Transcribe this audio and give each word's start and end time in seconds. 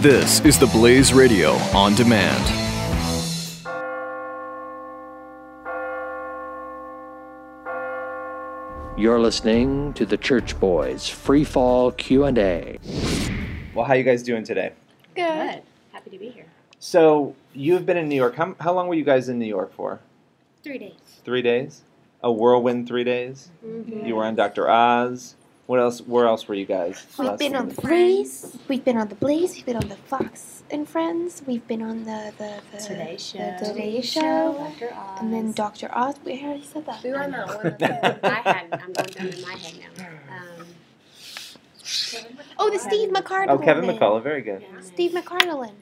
This 0.00 0.40
is 0.40 0.58
the 0.58 0.66
Blaze 0.66 1.12
Radio 1.12 1.52
on 1.74 1.94
demand. 1.94 2.42
You're 8.96 9.20
listening 9.20 9.92
to 9.94 10.04
the 10.04 10.16
Church 10.16 10.58
Boys 10.58 11.08
Free 11.08 11.44
Fall 11.44 11.92
Q&A. 11.92 12.78
Well, 13.74 13.84
how 13.84 13.94
you 13.94 14.02
guys 14.02 14.22
doing 14.22 14.44
today? 14.44 14.72
Good. 15.14 15.62
Happy 15.92 16.10
to 16.10 16.18
be 16.18 16.28
here. 16.30 16.46
So 16.78 17.34
you've 17.54 17.86
been 17.86 17.96
in 17.96 18.08
New 18.08 18.16
York. 18.16 18.34
How, 18.34 18.54
how 18.60 18.72
long 18.72 18.88
were 18.88 18.94
you 18.94 19.04
guys 19.04 19.28
in 19.28 19.38
New 19.38 19.46
York 19.46 19.72
for? 19.72 20.00
Three 20.62 20.78
days. 20.78 21.20
Three 21.24 21.42
days. 21.42 21.82
A 22.22 22.30
whirlwind 22.32 22.86
three 22.88 23.04
days. 23.04 23.50
Mm-hmm. 23.64 24.06
You 24.06 24.16
were 24.16 24.24
on 24.24 24.34
Dr. 24.34 24.68
Oz. 24.68 25.36
What 25.72 25.80
else? 25.80 26.02
Where 26.02 26.26
else 26.26 26.46
were 26.46 26.54
you 26.54 26.66
guys? 26.66 27.06
We've 27.18 27.38
been 27.38 27.56
on 27.56 27.70
the 27.70 27.80
Blaze. 27.80 28.58
We've 28.68 28.84
been 28.84 28.98
on 28.98 29.08
the 29.08 29.14
Blaze. 29.14 29.54
We've 29.54 29.64
been 29.64 29.76
on 29.76 29.88
the 29.88 29.96
Fox 29.96 30.64
and 30.70 30.86
Friends. 30.86 31.42
We've 31.46 31.66
been 31.66 31.80
on 31.80 32.04
the 32.04 32.34
the, 32.36 32.60
the 32.72 32.76
Today 32.76 33.16
Show. 33.16 33.38
The 33.58 33.64
Today 33.64 34.02
Show. 34.02 34.52
Dr. 34.78 34.92
Oz. 34.94 35.18
And 35.22 35.32
then 35.32 35.52
Dr. 35.52 35.88
Oz. 35.96 36.16
We 36.26 36.44
already 36.44 36.64
said 36.66 36.84
that. 36.84 37.02
we 37.02 37.08
were 37.08 37.22
on 37.22 37.30
that 37.30 37.46
one. 37.46 37.76
I 38.22 38.40
had. 38.44 38.66
I'm 38.70 38.92
going 38.92 39.08
down 39.08 39.28
in 39.28 39.40
my 39.40 39.54
head 39.54 39.74
now. 39.96 40.36
Um, 40.36 40.66
Oh, 42.58 42.68
the 42.68 42.78
Steve 42.78 43.08
McCardle. 43.08 43.48
Oh, 43.48 43.58
Kevin 43.58 43.86
man. 43.86 43.96
McCullough. 43.96 44.22
Very 44.22 44.42
good. 44.42 44.60
yeah. 44.60 44.80
Steve 44.82 45.12
McCardle. 45.12 45.72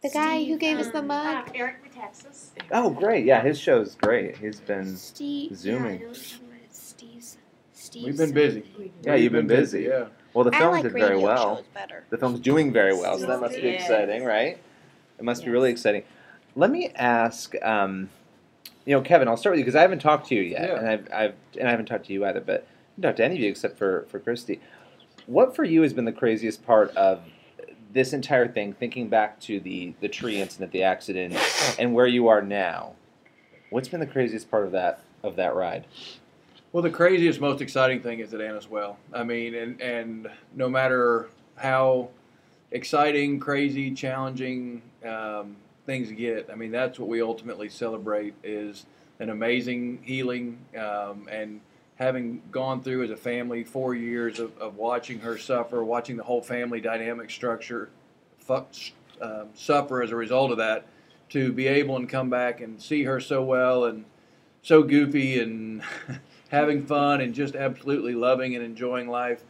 The 0.00 0.10
guy 0.10 0.44
who 0.44 0.56
gave 0.58 0.78
us 0.78 0.90
the 0.90 1.02
mug. 1.02 1.50
Eric 1.56 1.92
Metaxas. 1.92 2.50
Oh, 2.70 2.90
great. 2.90 3.24
Yeah, 3.24 3.42
his 3.42 3.58
show's 3.58 3.96
great. 3.96 4.36
He's 4.36 4.60
been. 4.60 4.96
Steve. 4.96 5.56
Zooming. 5.56 5.82
Yeah, 5.84 5.90
I 5.90 5.98
know 6.02 6.06
what 6.06 6.16
you're 6.18 6.24
talking 6.24 6.46
about. 6.46 6.60
It's 6.66 6.78
Steve's. 6.80 7.38
Steve's. 7.94 8.06
We've 8.06 8.16
been 8.18 8.32
busy. 8.32 8.64
Yeah, 9.04 9.14
you've 9.14 9.32
been 9.32 9.46
busy. 9.46 9.82
Yeah. 9.84 10.06
Well, 10.32 10.44
the 10.44 10.54
I 10.54 10.58
film 10.58 10.72
like 10.72 10.82
did 10.82 10.92
radio 10.94 11.06
very 11.08 11.20
well. 11.20 11.56
shows 11.58 11.64
better. 11.72 12.04
The 12.10 12.18
film's 12.18 12.40
doing 12.40 12.72
very 12.72 12.92
well, 12.92 13.16
so 13.18 13.26
that 13.26 13.40
must 13.40 13.54
be 13.54 13.62
Yes. 13.68 13.82
exciting, 13.82 14.24
right? 14.24 14.58
It 15.18 15.24
must 15.24 15.44
be 15.44 15.50
really 15.50 15.70
exciting. 15.70 16.02
Let 16.56 16.70
me 16.70 16.88
ask, 16.96 17.54
um, 17.62 18.10
you 18.84 18.96
know, 18.96 19.00
Kevin. 19.00 19.28
I'll 19.28 19.36
start 19.36 19.52
with 19.52 19.60
you 19.60 19.64
because 19.64 19.76
I 19.76 19.82
haven't 19.82 20.00
talked 20.00 20.26
to 20.28 20.34
you 20.34 20.42
yet, 20.42 20.68
Yeah. 20.70 20.78
and 20.78 20.88
I've, 20.88 21.08
I've 21.12 21.34
and 21.58 21.68
I 21.68 21.70
haven't 21.70 21.86
talked 21.86 22.06
to 22.06 22.12
you 22.12 22.24
either. 22.26 22.40
But 22.40 22.62
I 22.62 22.66
haven't 22.96 23.02
talked 23.02 23.16
to 23.18 23.24
any 23.24 23.34
of 23.36 23.40
you 23.40 23.48
except 23.48 23.78
for 23.78 24.06
for 24.08 24.18
Christy. 24.18 24.60
What 25.26 25.54
for 25.54 25.62
you 25.62 25.82
has 25.82 25.92
been 25.92 26.04
the 26.04 26.12
craziest 26.12 26.66
part 26.66 26.90
of 26.96 27.20
this 27.92 28.12
entire 28.12 28.48
thing? 28.48 28.72
Thinking 28.72 29.08
back 29.08 29.38
to 29.42 29.60
the 29.60 29.94
the 30.00 30.08
tree 30.08 30.40
incident, 30.40 30.72
the 30.72 30.82
accident, 30.82 31.36
and 31.78 31.94
where 31.94 32.08
you 32.08 32.26
are 32.26 32.42
now. 32.42 32.94
What's 33.70 33.88
been 33.88 34.00
the 34.00 34.06
craziest 34.06 34.50
part 34.50 34.66
of 34.66 34.72
that 34.72 34.98
of 35.22 35.36
that 35.36 35.54
ride? 35.54 35.86
Well, 36.74 36.82
the 36.82 36.90
craziest, 36.90 37.40
most 37.40 37.60
exciting 37.60 38.00
thing 38.00 38.18
is 38.18 38.32
that 38.32 38.40
Anna's 38.40 38.68
well. 38.68 38.98
I 39.12 39.22
mean, 39.22 39.54
and 39.54 39.80
and 39.80 40.28
no 40.56 40.68
matter 40.68 41.28
how 41.54 42.08
exciting, 42.72 43.38
crazy, 43.38 43.92
challenging 43.92 44.82
um, 45.06 45.54
things 45.86 46.10
get, 46.10 46.50
I 46.50 46.56
mean, 46.56 46.72
that's 46.72 46.98
what 46.98 47.08
we 47.08 47.22
ultimately 47.22 47.68
celebrate 47.68 48.34
is 48.42 48.86
an 49.20 49.30
amazing 49.30 50.00
healing 50.02 50.58
um, 50.76 51.28
and 51.30 51.60
having 51.94 52.42
gone 52.50 52.82
through 52.82 53.04
as 53.04 53.10
a 53.10 53.16
family 53.16 53.62
four 53.62 53.94
years 53.94 54.40
of, 54.40 54.58
of 54.58 54.74
watching 54.74 55.20
her 55.20 55.38
suffer, 55.38 55.84
watching 55.84 56.16
the 56.16 56.24
whole 56.24 56.42
family 56.42 56.80
dynamic 56.80 57.30
structure 57.30 57.88
um, 58.50 59.46
suffer 59.54 60.02
as 60.02 60.10
a 60.10 60.16
result 60.16 60.50
of 60.50 60.56
that, 60.56 60.86
to 61.28 61.52
be 61.52 61.68
able 61.68 61.94
and 61.98 62.08
come 62.08 62.28
back 62.28 62.60
and 62.60 62.82
see 62.82 63.04
her 63.04 63.20
so 63.20 63.44
well 63.44 63.84
and 63.84 64.04
so 64.62 64.82
goofy 64.82 65.38
and 65.38 65.80
having 66.54 66.86
fun 66.86 67.20
and 67.20 67.34
just 67.34 67.54
absolutely 67.54 68.14
loving 68.14 68.54
and 68.54 68.64
enjoying 68.64 69.08
life. 69.08 69.42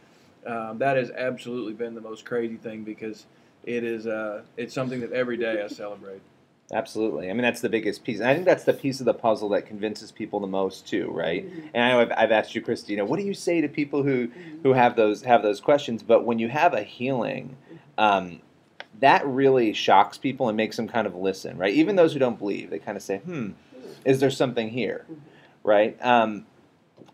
Um, 0.45 0.77
that 0.79 0.97
has 0.97 1.09
absolutely 1.11 1.73
been 1.73 1.95
the 1.95 2.01
most 2.01 2.25
crazy 2.25 2.57
thing 2.57 2.83
because 2.83 3.25
it 3.63 3.83
is 3.83 4.05
uh, 4.05 4.41
it's 4.57 4.73
something 4.73 4.99
that 5.01 5.11
every 5.11 5.37
day 5.37 5.63
I 5.63 5.67
celebrate. 5.67 6.21
Absolutely. 6.73 7.29
I 7.29 7.33
mean, 7.33 7.43
that's 7.43 7.61
the 7.61 7.69
biggest 7.69 8.03
piece. 8.03 8.19
And 8.19 8.27
I 8.27 8.33
think 8.33 8.45
that's 8.45 8.63
the 8.63 8.73
piece 8.73 8.99
of 8.99 9.05
the 9.05 9.13
puzzle 9.13 9.49
that 9.49 9.67
convinces 9.67 10.11
people 10.11 10.39
the 10.39 10.47
most, 10.47 10.87
too, 10.87 11.11
right? 11.11 11.45
Mhm. 11.45 11.69
And 11.75 11.83
I 11.83 11.91
know 11.91 11.99
I've, 12.01 12.11
I've 12.17 12.31
asked 12.31 12.55
you, 12.55 12.61
Christina, 12.61 13.05
what 13.05 13.19
do 13.19 13.25
you 13.25 13.35
say 13.35 13.61
to 13.61 13.67
people 13.67 14.01
who, 14.01 14.29
who 14.63 14.73
have 14.73 14.95
those 14.95 15.21
have 15.23 15.43
those 15.43 15.61
questions? 15.61 16.01
But 16.01 16.25
when 16.25 16.39
you 16.39 16.49
have 16.49 16.73
a 16.73 16.81
healing, 16.81 17.55
um, 17.99 18.41
that 18.99 19.25
really 19.27 19.73
shocks 19.73 20.17
people 20.17 20.47
and 20.47 20.57
makes 20.57 20.75
them 20.75 20.87
kind 20.87 21.05
of 21.05 21.15
listen, 21.15 21.57
right? 21.57 21.73
Even 21.73 21.95
those 21.97 22.13
who 22.13 22.19
don't 22.19 22.39
believe, 22.39 22.71
they 22.71 22.79
kind 22.79 22.97
of 22.97 23.03
say, 23.03 23.17
hmm, 23.17 23.51
is 24.03 24.19
there 24.19 24.31
something 24.31 24.69
here, 24.69 25.05
right? 25.63 25.97
Um, 26.03 26.47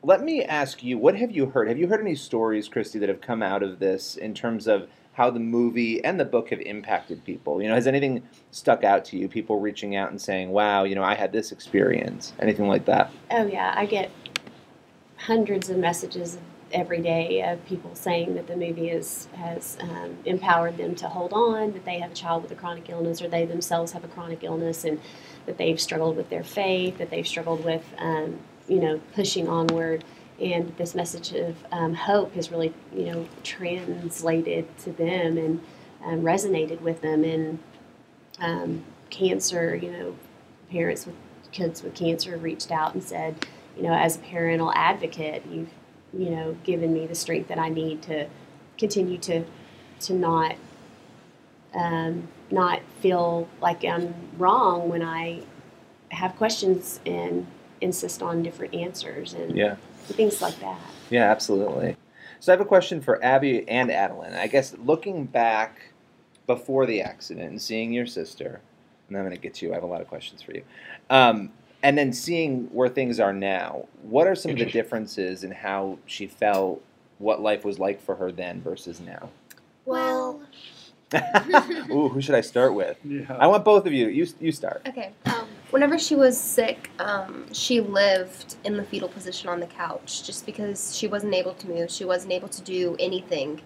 let 0.03 0.23
me 0.23 0.43
ask 0.43 0.83
you, 0.83 0.97
what 0.97 1.15
have 1.15 1.31
you 1.31 1.47
heard? 1.47 1.67
Have 1.67 1.77
you 1.77 1.87
heard 1.87 2.01
any 2.01 2.15
stories, 2.15 2.67
Christy, 2.67 2.99
that 2.99 3.09
have 3.09 3.21
come 3.21 3.43
out 3.43 3.63
of 3.63 3.79
this 3.79 4.15
in 4.15 4.33
terms 4.33 4.67
of 4.67 4.87
how 5.13 5.29
the 5.29 5.39
movie 5.39 6.03
and 6.03 6.19
the 6.19 6.25
book 6.25 6.49
have 6.49 6.61
impacted 6.61 7.23
people? 7.23 7.61
You 7.61 7.69
know, 7.69 7.75
has 7.75 7.87
anything 7.87 8.23
stuck 8.51 8.83
out 8.83 9.05
to 9.05 9.17
you? 9.17 9.27
People 9.27 9.59
reaching 9.59 9.95
out 9.95 10.09
and 10.09 10.19
saying, 10.19 10.51
"Wow, 10.51 10.83
you 10.83 10.95
know, 10.95 11.03
I 11.03 11.15
had 11.15 11.31
this 11.31 11.51
experience." 11.51 12.33
Anything 12.39 12.67
like 12.67 12.85
that? 12.85 13.11
Oh 13.29 13.45
yeah, 13.45 13.73
I 13.75 13.85
get 13.85 14.11
hundreds 15.17 15.69
of 15.69 15.77
messages 15.77 16.37
every 16.73 17.01
day 17.01 17.43
of 17.43 17.63
people 17.65 17.93
saying 17.95 18.35
that 18.35 18.47
the 18.47 18.55
movie 18.55 18.89
is, 18.89 19.27
has 19.35 19.77
um, 19.81 20.17
empowered 20.25 20.77
them 20.77 20.95
to 20.95 21.07
hold 21.07 21.33
on, 21.33 21.73
that 21.73 21.85
they 21.85 21.99
have 21.99 22.11
a 22.11 22.15
child 22.15 22.43
with 22.43 22.51
a 22.51 22.55
chronic 22.55 22.89
illness, 22.89 23.21
or 23.21 23.27
they 23.27 23.45
themselves 23.45 23.91
have 23.91 24.03
a 24.03 24.07
chronic 24.07 24.43
illness, 24.43 24.83
and 24.83 24.99
that 25.45 25.57
they've 25.57 25.79
struggled 25.79 26.15
with 26.15 26.29
their 26.29 26.43
faith, 26.43 26.97
that 26.97 27.09
they've 27.09 27.27
struggled 27.27 27.63
with, 27.63 27.83
um, 27.97 28.39
you 28.67 28.79
know, 28.79 29.01
pushing 29.13 29.47
onward. 29.47 30.03
And 30.39 30.75
this 30.77 30.95
message 30.95 31.33
of 31.33 31.55
um, 31.71 31.93
hope 31.93 32.33
has 32.33 32.49
really, 32.51 32.73
you 32.95 33.05
know, 33.05 33.27
translated 33.43 34.65
to 34.79 34.91
them 34.91 35.37
and 35.37 35.61
um, 36.03 36.21
resonated 36.21 36.81
with 36.81 37.01
them. 37.01 37.23
And 37.23 37.59
um, 38.39 38.83
cancer, 39.11 39.75
you 39.75 39.91
know, 39.91 40.15
parents 40.71 41.05
with 41.05 41.15
kids 41.51 41.83
with 41.83 41.93
cancer 41.93 42.37
reached 42.37 42.71
out 42.71 42.93
and 42.93 43.03
said, 43.03 43.45
you 43.77 43.83
know, 43.83 43.93
as 43.93 44.15
a 44.15 44.19
parental 44.19 44.71
advocate, 44.73 45.43
you've, 45.49 45.69
you 46.13 46.29
know, 46.29 46.57
given 46.63 46.93
me 46.93 47.05
the 47.05 47.15
strength 47.15 47.47
that 47.49 47.59
I 47.59 47.69
need 47.69 48.01
to 48.03 48.27
continue 48.77 49.17
to, 49.19 49.43
to 50.01 50.13
not, 50.13 50.55
um, 51.73 52.27
not 52.49 52.81
feel 52.99 53.47
like 53.61 53.85
I'm 53.85 54.13
wrong 54.37 54.89
when 54.89 55.01
I 55.03 55.43
have 56.09 56.35
questions 56.35 56.99
and 57.05 57.47
insist 57.81 58.21
on 58.21 58.43
different 58.43 58.73
answers 58.73 59.33
and 59.33 59.55
Yeah. 59.57 59.75
things 60.05 60.41
like 60.41 60.59
that. 60.59 60.79
Yeah, 61.09 61.29
absolutely. 61.29 61.97
So 62.39 62.51
I 62.51 62.53
have 62.53 62.61
a 62.61 62.65
question 62.65 63.01
for 63.01 63.23
Abby 63.23 63.67
and 63.67 63.89
Adelynn. 63.89 64.35
I 64.35 64.47
guess 64.47 64.75
looking 64.83 65.25
back 65.25 65.81
before 66.47 66.85
the 66.85 67.01
accident 67.01 67.49
and 67.49 67.61
seeing 67.61 67.91
your 67.93 68.05
sister, 68.05 68.61
and 69.07 69.17
I'm 69.17 69.23
going 69.23 69.35
to 69.35 69.41
get 69.41 69.53
to 69.55 69.65
you. 69.65 69.71
I 69.71 69.75
have 69.75 69.83
a 69.83 69.87
lot 69.87 70.01
of 70.01 70.07
questions 70.07 70.41
for 70.41 70.53
you. 70.53 70.63
Um, 71.09 71.51
and 71.83 71.97
then 71.97 72.13
seeing 72.13 72.65
where 72.73 72.89
things 72.89 73.19
are 73.19 73.33
now, 73.33 73.85
what 74.03 74.27
are 74.27 74.35
some 74.35 74.51
of 74.51 74.57
the 74.57 74.65
differences 74.65 75.43
in 75.43 75.51
how 75.51 75.97
she 76.05 76.27
felt, 76.27 76.81
what 77.19 77.41
life 77.41 77.63
was 77.65 77.77
like 77.79 78.01
for 78.01 78.15
her 78.15 78.31
then 78.31 78.61
versus 78.61 78.99
now? 78.99 79.29
Well, 79.85 80.41
Ooh, 81.91 82.07
who 82.09 82.21
should 82.21 82.35
I 82.35 82.41
start 82.41 82.73
with? 82.73 82.97
Yeah. 83.03 83.35
I 83.37 83.47
want 83.47 83.65
both 83.65 83.85
of 83.85 83.91
you. 83.93 84.07
You, 84.07 84.27
you 84.39 84.51
start. 84.51 84.81
Okay. 84.87 85.11
Um, 85.25 85.40
whenever 85.71 85.97
she 85.97 86.15
was 86.15 86.39
sick, 86.39 86.91
um, 86.99 87.51
she 87.53 87.81
lived 87.81 88.55
in 88.63 88.77
the 88.77 88.83
fetal 88.83 89.09
position 89.09 89.49
on 89.49 89.59
the 89.59 89.65
couch 89.65 90.23
just 90.23 90.45
because 90.45 90.95
she 90.95 91.07
wasn't 91.07 91.33
able 91.33 91.53
to 91.55 91.67
move. 91.67 91.89
She 91.89 92.05
wasn't 92.05 92.33
able 92.33 92.49
to 92.49 92.61
do 92.61 92.95
anything. 92.99 93.61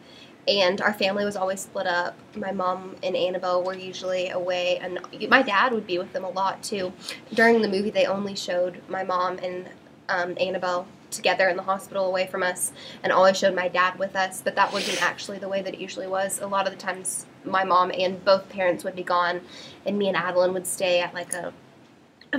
And 0.47 0.79
our 0.79 0.93
family 0.93 1.25
was 1.25 1.35
always 1.35 1.61
split 1.61 1.88
up. 1.88 2.16
My 2.35 2.51
mom 2.51 2.95
and 3.01 3.16
Annabel 3.16 3.63
were 3.63 3.73
usually 3.73 4.29
away, 4.29 4.77
and 4.77 4.99
my 5.27 5.41
dad 5.41 5.73
would 5.73 5.88
be 5.88 5.97
with 5.97 6.13
them 6.13 6.23
a 6.23 6.29
lot 6.29 6.61
too. 6.61 6.93
During 7.33 7.63
the 7.63 7.67
movie, 7.67 7.89
they 7.89 8.05
only 8.05 8.35
showed 8.35 8.81
my 8.87 9.03
mom 9.03 9.39
and 9.39 9.67
um, 10.07 10.37
Annabel 10.39 10.87
together 11.09 11.47
in 11.47 11.57
the 11.57 11.63
hospital 11.63 12.05
away 12.05 12.27
from 12.27 12.43
us 12.43 12.72
and 13.01 13.11
always 13.11 13.37
showed 13.37 13.55
my 13.55 13.67
dad 13.67 13.97
with 13.97 14.16
us 14.16 14.41
but 14.41 14.55
that 14.55 14.73
wasn't 14.73 15.01
actually 15.01 15.37
the 15.37 15.47
way 15.47 15.61
that 15.61 15.73
it 15.73 15.79
usually 15.79 16.07
was 16.07 16.39
a 16.39 16.47
lot 16.47 16.67
of 16.67 16.73
the 16.73 16.79
times 16.79 17.25
my 17.45 17.63
mom 17.63 17.91
and 17.97 18.25
both 18.25 18.49
parents 18.49 18.84
would 18.84 18.96
be 18.96 19.03
gone 19.03 19.40
and 19.85 19.97
me 19.97 20.09
and 20.09 20.17
adelynn 20.17 20.52
would 20.52 20.67
stay 20.67 20.99
at 20.99 21.13
like 21.13 21.31
a 21.34 21.53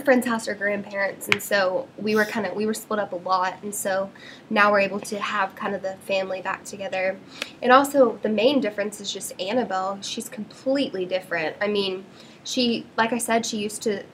friend's 0.01 0.27
house 0.27 0.49
or 0.49 0.55
grandparents 0.55 1.29
and 1.29 1.43
so 1.43 1.89
we 1.97 2.15
were 2.15 2.25
kind 2.25 2.47
of 2.47 2.55
we 2.55 2.67
were 2.67 2.75
split 2.75 2.99
up 2.99 3.13
a 3.13 3.17
lot 3.17 3.57
and 3.63 3.75
so 3.75 4.11
now 4.51 4.71
we're 4.71 4.81
able 4.81 5.01
to 5.01 5.19
have 5.19 5.55
kind 5.55 5.75
of 5.75 5.83
the 5.83 5.97
family 6.07 6.41
back 6.41 6.65
together. 6.65 7.19
And 7.63 7.73
also 7.73 8.19
the 8.23 8.29
main 8.29 8.61
difference 8.61 9.01
is 9.01 9.13
just 9.13 9.39
annabel. 9.41 9.99
She's 10.03 10.29
completely 10.29 11.05
different. 11.05 11.57
I 11.61 11.69
mean 11.69 12.05
she 12.45 12.87
like 12.97 13.13
i 13.13 13.19
said 13.19 13.45
she 13.45 13.57
used 13.57 13.83
to 13.83 14.05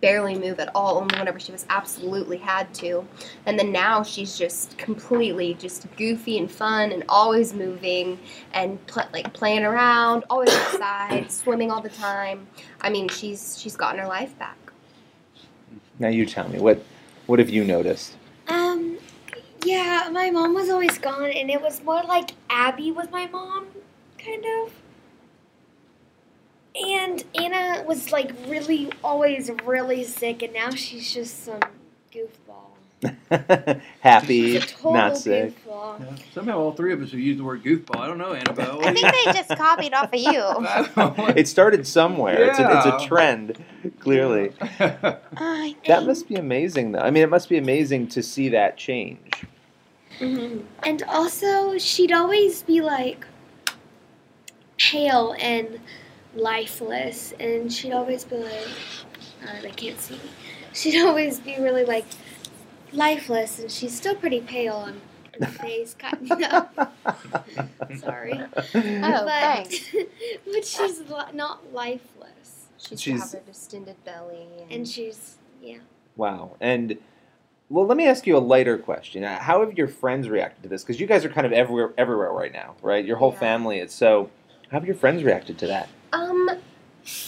barely 0.00 0.38
move 0.38 0.60
at 0.60 0.70
all 0.74 0.98
only 0.98 1.18
whenever 1.18 1.40
she 1.40 1.52
was 1.52 1.66
absolutely 1.68 2.38
had 2.38 2.72
to. 2.74 3.06
And 3.46 3.58
then 3.58 3.72
now 3.72 4.02
she's 4.02 4.38
just 4.38 4.78
completely 4.78 5.54
just 5.54 5.86
goofy 5.96 6.38
and 6.38 6.50
fun 6.50 6.92
and 6.92 7.04
always 7.08 7.52
moving 7.52 8.18
and 8.52 8.84
pl- 8.86 9.08
like 9.12 9.32
playing 9.32 9.64
around 9.64 10.24
always 10.30 10.50
outside 10.50 11.30
swimming 11.30 11.70
all 11.70 11.80
the 11.80 11.90
time. 11.90 12.46
I 12.80 12.90
mean 12.90 13.08
she's 13.08 13.58
she's 13.60 13.76
gotten 13.76 14.00
her 14.00 14.06
life 14.06 14.38
back 14.38 14.56
now 16.00 16.08
you 16.08 16.24
tell 16.26 16.48
me 16.48 16.58
what 16.58 16.82
what 17.26 17.38
have 17.38 17.50
you 17.50 17.62
noticed? 17.62 18.16
Um, 18.48 18.98
yeah, 19.64 20.08
my 20.10 20.30
mom 20.30 20.54
was 20.54 20.70
always 20.70 20.98
gone, 20.98 21.30
and 21.30 21.50
it 21.50 21.60
was 21.60 21.84
more 21.84 22.02
like 22.02 22.30
Abby 22.48 22.90
was 22.90 23.08
my 23.12 23.26
mom, 23.26 23.66
kind 24.18 24.44
of. 24.62 24.72
And 26.74 27.22
Anna 27.34 27.84
was 27.86 28.10
like 28.10 28.32
really 28.48 28.90
always 29.04 29.50
really 29.64 30.02
sick, 30.04 30.42
and 30.42 30.54
now 30.54 30.70
she's 30.70 31.12
just 31.12 31.44
some 31.44 31.60
goof 32.10 32.30
Happy, 34.00 34.56
a 34.56 34.60
total 34.60 34.92
not 34.92 35.16
sick. 35.16 35.54
goofball. 35.64 36.00
Yeah. 36.00 36.24
Somehow 36.34 36.58
all 36.58 36.72
three 36.72 36.92
of 36.92 37.00
us 37.00 37.12
have 37.12 37.20
used 37.20 37.40
the 37.40 37.44
word 37.44 37.64
goofball. 37.64 37.98
I 37.98 38.06
don't 38.06 38.18
know, 38.18 38.34
Annabel. 38.34 38.80
I 38.84 38.92
think 38.92 39.10
they 39.10 39.32
just 39.32 39.48
copied 39.56 39.94
off 39.94 40.12
of 40.12 40.20
you. 40.20 41.30
It 41.36 41.48
started 41.48 41.86
somewhere. 41.86 42.50
It's, 42.50 42.58
a, 42.58 42.76
it's 42.76 43.04
a 43.04 43.06
trend, 43.06 43.62
clearly. 44.00 44.52
I 44.60 45.76
That 45.86 46.04
must 46.04 46.28
be 46.28 46.34
amazing, 46.34 46.92
though. 46.92 47.00
I 47.00 47.10
mean, 47.10 47.22
it 47.22 47.30
must 47.30 47.48
be 47.48 47.56
amazing 47.56 48.08
to 48.08 48.22
see 48.22 48.50
that 48.50 48.76
change. 48.76 49.44
Mm-hmm. 50.18 50.60
And 50.82 51.02
also, 51.04 51.78
she'd 51.78 52.12
always 52.12 52.62
be 52.62 52.82
like 52.82 53.26
pale 54.76 55.34
and 55.40 55.80
lifeless, 56.34 57.32
and 57.40 57.72
she'd 57.72 57.92
always 57.92 58.24
be 58.24 58.36
like, 58.36 58.68
they 59.62 59.70
can't 59.70 59.98
see. 60.00 60.20
She'd 60.72 61.04
always 61.06 61.40
be 61.40 61.56
really 61.58 61.84
like 61.84 62.04
lifeless, 62.92 63.58
and 63.58 63.70
she's 63.70 63.94
still 63.96 64.14
pretty 64.14 64.40
pale 64.40 64.74
on 64.76 65.00
her 65.38 65.46
face, 65.46 65.94
kind 65.98 66.30
of. 66.44 66.68
Sorry. 68.00 68.40
Oh, 68.40 68.52
but, 68.74 69.26
thanks. 69.26 69.80
but 70.52 70.64
she's 70.64 71.00
li- 71.00 71.32
not 71.34 71.72
lifeless, 71.72 72.66
She's, 72.78 73.00
she's 73.00 73.20
got 73.20 73.32
her 73.32 73.40
distended 73.46 73.96
belly. 74.04 74.46
And, 74.62 74.72
and 74.72 74.88
she's 74.88 75.36
yeah. 75.62 75.78
Wow. 76.16 76.56
And 76.60 76.96
well, 77.68 77.86
let 77.86 77.96
me 77.96 78.06
ask 78.08 78.26
you 78.26 78.36
a 78.36 78.40
lighter 78.40 78.78
question. 78.78 79.22
Uh, 79.24 79.38
How 79.38 79.60
have 79.64 79.76
your 79.78 79.86
friends 79.88 80.28
reacted 80.28 80.62
to 80.64 80.68
this? 80.68 80.82
Because 80.82 80.98
you 81.00 81.06
guys 81.06 81.24
are 81.24 81.28
kind 81.28 81.46
of 81.46 81.52
everywhere, 81.52 81.92
everywhere 81.98 82.32
right 82.32 82.52
now, 82.52 82.74
right? 82.82 83.04
Your 83.04 83.16
whole 83.18 83.32
Yeah. 83.32 83.38
family 83.38 83.78
is. 83.78 83.92
So, 83.92 84.30
how 84.70 84.78
have 84.78 84.86
your 84.86 84.96
friends 84.96 85.22
reacted 85.22 85.58
to 85.58 85.66
that? 85.68 85.88
um, 86.12 86.50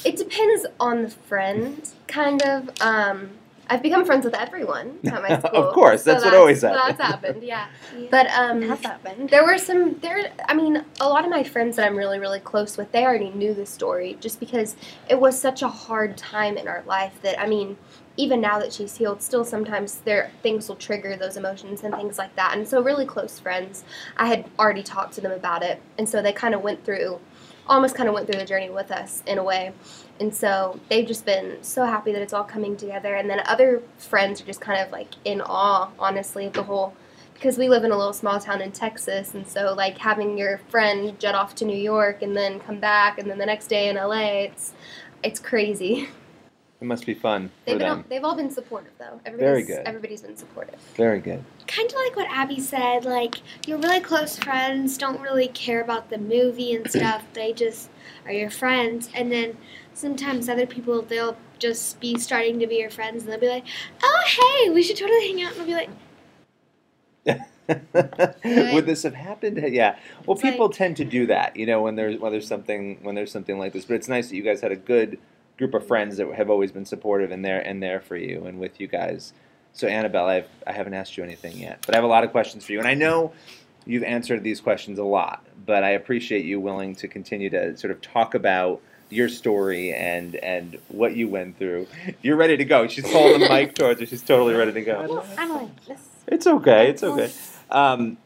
it 0.05 0.17
depends 0.17 0.67
on 0.81 1.03
the 1.03 1.11
friend, 1.11 1.89
kind 2.07 2.43
of. 2.43 2.71
Um, 2.81 3.31
I've 3.73 3.83
become 3.83 4.05
friends 4.05 4.27
with 4.27 4.35
everyone 4.35 4.99
at 5.07 5.23
my 5.23 5.29
school. 5.39 5.51
Of 5.51 5.51
school. 5.51 5.73
course, 5.73 6.03
so 6.03 6.13
that's 6.13 6.27
what 6.27 6.35
always 6.35 6.61
happens. 6.61 6.99
That's 6.99 7.11
happened, 7.11 7.43
yeah. 7.43 7.69
yeah. 7.99 8.09
But 8.11 8.27
um, 8.27 8.61
That's 8.69 8.85
happened. 8.85 9.31
There 9.31 9.47
were 9.47 9.57
some 9.57 9.99
there 10.01 10.31
I 10.47 10.53
mean, 10.53 10.85
a 11.01 11.09
lot 11.09 11.25
of 11.25 11.31
my 11.31 11.43
friends 11.43 11.77
that 11.77 11.87
I'm 11.87 11.97
really, 11.97 12.19
really 12.19 12.41
close 12.41 12.77
with, 12.77 12.93
they 12.93 13.03
already 13.03 13.31
knew 13.31 13.55
the 13.55 13.65
story 13.65 14.19
just 14.21 14.41
because 14.41 14.77
it 15.09 15.19
was 15.19 15.41
such 15.41 15.63
a 15.63 15.69
hard 15.69 16.19
time 16.19 16.59
in 16.59 16.69
our 16.69 16.83
life 16.87 17.15
that 17.23 17.41
I 17.41 17.47
mean, 17.47 17.79
even 18.19 18.43
now 18.43 18.59
that 18.59 18.75
she's 18.75 18.95
healed, 18.97 19.23
still 19.23 19.43
sometimes 19.43 20.01
there 20.01 20.31
things 20.43 20.69
will 20.69 20.77
trigger 20.77 21.17
those 21.17 21.39
emotions 21.39 21.83
and 21.83 21.95
things 21.95 22.19
like 22.19 22.37
that. 22.37 22.55
And 22.55 22.69
so 22.69 22.83
really 22.83 23.07
close 23.07 23.39
friends, 23.39 23.85
I 24.19 24.27
had 24.27 24.51
already 24.59 24.83
talked 24.83 25.15
to 25.15 25.23
them 25.23 25.33
about 25.33 25.63
it. 25.63 25.81
And 25.97 26.07
so 26.07 26.21
they 26.21 26.35
kind 26.35 26.55
of 26.55 26.61
went 26.61 26.85
through 26.85 27.21
almost 27.67 27.95
kind 27.95 28.09
of 28.09 28.15
went 28.15 28.27
through 28.27 28.41
the 28.41 28.47
journey 28.47 28.71
with 28.71 28.91
us 28.91 29.23
in 29.27 29.39
a 29.39 29.45
way. 29.45 29.73
And 30.21 30.35
so 30.35 30.79
they've 30.89 31.07
just 31.07 31.25
been 31.25 31.59
so 31.63 31.85
happy 31.85 32.13
that 32.13 32.23
it's 32.23 32.33
all 32.33 32.45
coming 32.45 32.77
together. 32.77 33.15
And 33.15 33.29
then 33.29 33.41
other 33.45 33.83
friends 33.99 34.41
are 34.41 34.45
just 34.45 34.61
kind 34.61 34.81
of 34.81 34.93
like 34.93 35.09
in 35.25 35.41
awe, 35.41 35.91
honestly, 35.99 36.47
of 36.47 36.53
the 36.53 36.65
whole 36.65 36.95
because 37.43 37.59
we 37.59 37.69
live 37.69 37.83
in 37.83 37.91
a 37.91 37.97
little 37.97 38.13
small 38.13 38.39
town 38.39 38.63
in 38.63 38.71
Texas, 38.71 39.35
and 39.35 39.45
so 39.49 39.75
like 39.75 39.99
having 39.99 40.39
your 40.39 40.59
friend 40.69 41.19
jet 41.19 41.35
off 41.35 41.57
to 41.57 41.65
New 41.65 41.77
York 41.77 42.23
and 42.23 42.37
then 42.37 42.61
come 42.61 42.79
back, 42.79 43.19
and 43.19 43.29
then 43.29 43.37
the 43.39 43.47
next 43.47 43.67
day 43.67 43.89
in 43.89 43.97
LA, 43.97 44.45
it's 44.45 44.73
it's 45.25 45.41
crazy. 45.41 46.09
It 46.83 46.87
must 46.87 47.07
be 47.07 47.15
fun 47.15 47.49
They've 47.65 47.79
been 47.79 47.89
all, 47.89 48.05
they've 48.09 48.25
all 48.25 48.35
been 48.35 48.51
supportive 48.51 48.91
though. 48.99 49.21
Very 49.37 49.63
good. 49.63 49.87
Everybody's 49.87 50.21
been 50.23 50.37
supportive. 50.37 50.81
Very 50.97 51.21
good. 51.21 51.45
kind 51.69 51.89
of 51.89 51.95
like 51.95 52.17
what 52.17 52.27
Abby 52.29 52.59
said, 52.59 53.05
like 53.05 53.37
your 53.69 53.79
really 53.79 54.01
close 54.01 54.37
friends 54.37 54.99
don't 54.99 55.21
really 55.21 55.47
care 55.47 55.81
about 55.81 56.11
the 56.11 56.19
movie 56.19 56.75
and 56.75 56.91
stuff. 56.91 57.23
They 57.35 57.53
just 57.53 57.89
are 58.27 58.33
your 58.33 58.51
friends. 58.51 59.09
And 59.15 59.31
then 59.31 59.57
sometimes 59.95 60.49
other 60.49 60.67
people 60.67 61.03
they'll 61.03 61.37
just 61.61 62.01
be 62.01 62.19
starting 62.19 62.59
to 62.59 62.67
be 62.67 62.75
your 62.79 62.91
friends 62.91 63.23
and 63.23 63.33
they'll 63.33 63.39
be 63.39 63.49
like, 63.49 63.65
"Oh, 64.03 64.23
hey, 64.27 64.71
we 64.71 64.83
should 64.83 64.97
totally 64.97 65.29
hang 65.29 65.41
out." 65.43 65.53
And 65.57 65.61
they'll 65.61 65.67
be 65.67 65.87
like, 67.27 67.43
Would 68.75 68.87
this 68.87 69.05
have 69.05 69.15
happened? 69.15 69.63
Yeah. 69.73 69.97
Well, 70.27 70.35
It's 70.35 70.43
people 70.43 70.67
like- 70.67 70.77
tend 70.77 70.97
to 70.97 71.05
do 71.05 71.27
that, 71.27 71.55
you 71.57 71.65
know, 71.65 71.81
when 71.81 71.95
there's 71.95 72.19
when 72.19 72.33
there's 72.33 72.49
something 72.49 72.99
when 73.03 73.15
there's 73.15 73.31
something 73.31 73.57
like 73.57 73.73
this. 73.73 73.85
But 73.85 73.95
it's 73.95 74.09
nice 74.09 74.31
that 74.31 74.37
you 74.37 74.43
guys 74.43 74.61
had 74.63 74.73
a 74.73 74.77
good 74.77 75.21
group 75.59 75.75
of 75.75 75.87
friends 75.87 76.17
that 76.17 76.33
have 76.35 76.51
always 76.51 76.73
been 76.73 76.85
supportive 76.85 77.31
and 77.31 77.45
there 77.45 77.61
and 77.61 77.83
there 77.83 78.01
for 78.01 78.17
you 78.17 78.45
and 78.47 78.59
with 78.59 78.81
you 78.81 78.87
guys. 78.87 79.33
So 79.73 79.87
Annabel, 79.87 80.27
I've, 80.27 80.49
I 80.67 80.73
haven't 80.73 80.95
asked 80.95 81.17
you 81.17 81.25
anything 81.25 81.57
yet, 81.57 81.83
but 81.87 81.95
I 81.95 81.99
have 81.99 82.05
a 82.05 82.09
lot 82.09 82.25
of 82.25 82.31
questions 82.31 82.65
for 82.65 82.73
you, 82.73 82.79
and 82.79 82.89
I 82.89 82.95
know 82.95 83.33
you've 83.87 84.03
answered 84.03 84.43
these 84.43 84.61
questions 84.61 84.99
a 84.99 85.05
lot. 85.05 85.45
But 85.65 85.85
I 85.85 85.91
appreciate 85.91 86.45
you 86.45 86.59
willing 86.61 86.97
to 86.97 87.09
continue 87.09 87.49
to 87.51 87.77
sort 87.77 87.93
of 87.93 88.01
talk 88.01 88.35
about 88.35 88.83
your 89.11 89.29
story 89.29 89.93
and 89.95 90.35
and 90.37 90.79
what 90.89 91.15
you 91.15 91.29
went 91.29 91.59
through. 91.59 91.87
You're 92.23 92.37
ready 92.37 92.57
to 92.57 92.65
go. 92.65 92.89
She's 92.89 93.11
holding 93.11 93.41
the 93.41 93.49
mic 93.49 93.75
towards 93.77 94.01
her. 94.01 94.07
She's 94.07 94.23
totally 94.23 94.55
ready 94.55 94.73
to 94.73 94.83
go. 94.83 95.25
I'm. 95.39 95.71
It's 96.27 96.47
okay. 96.47 96.91
It's 96.91 97.03
okay. 97.03 97.31
Um, 97.71 98.17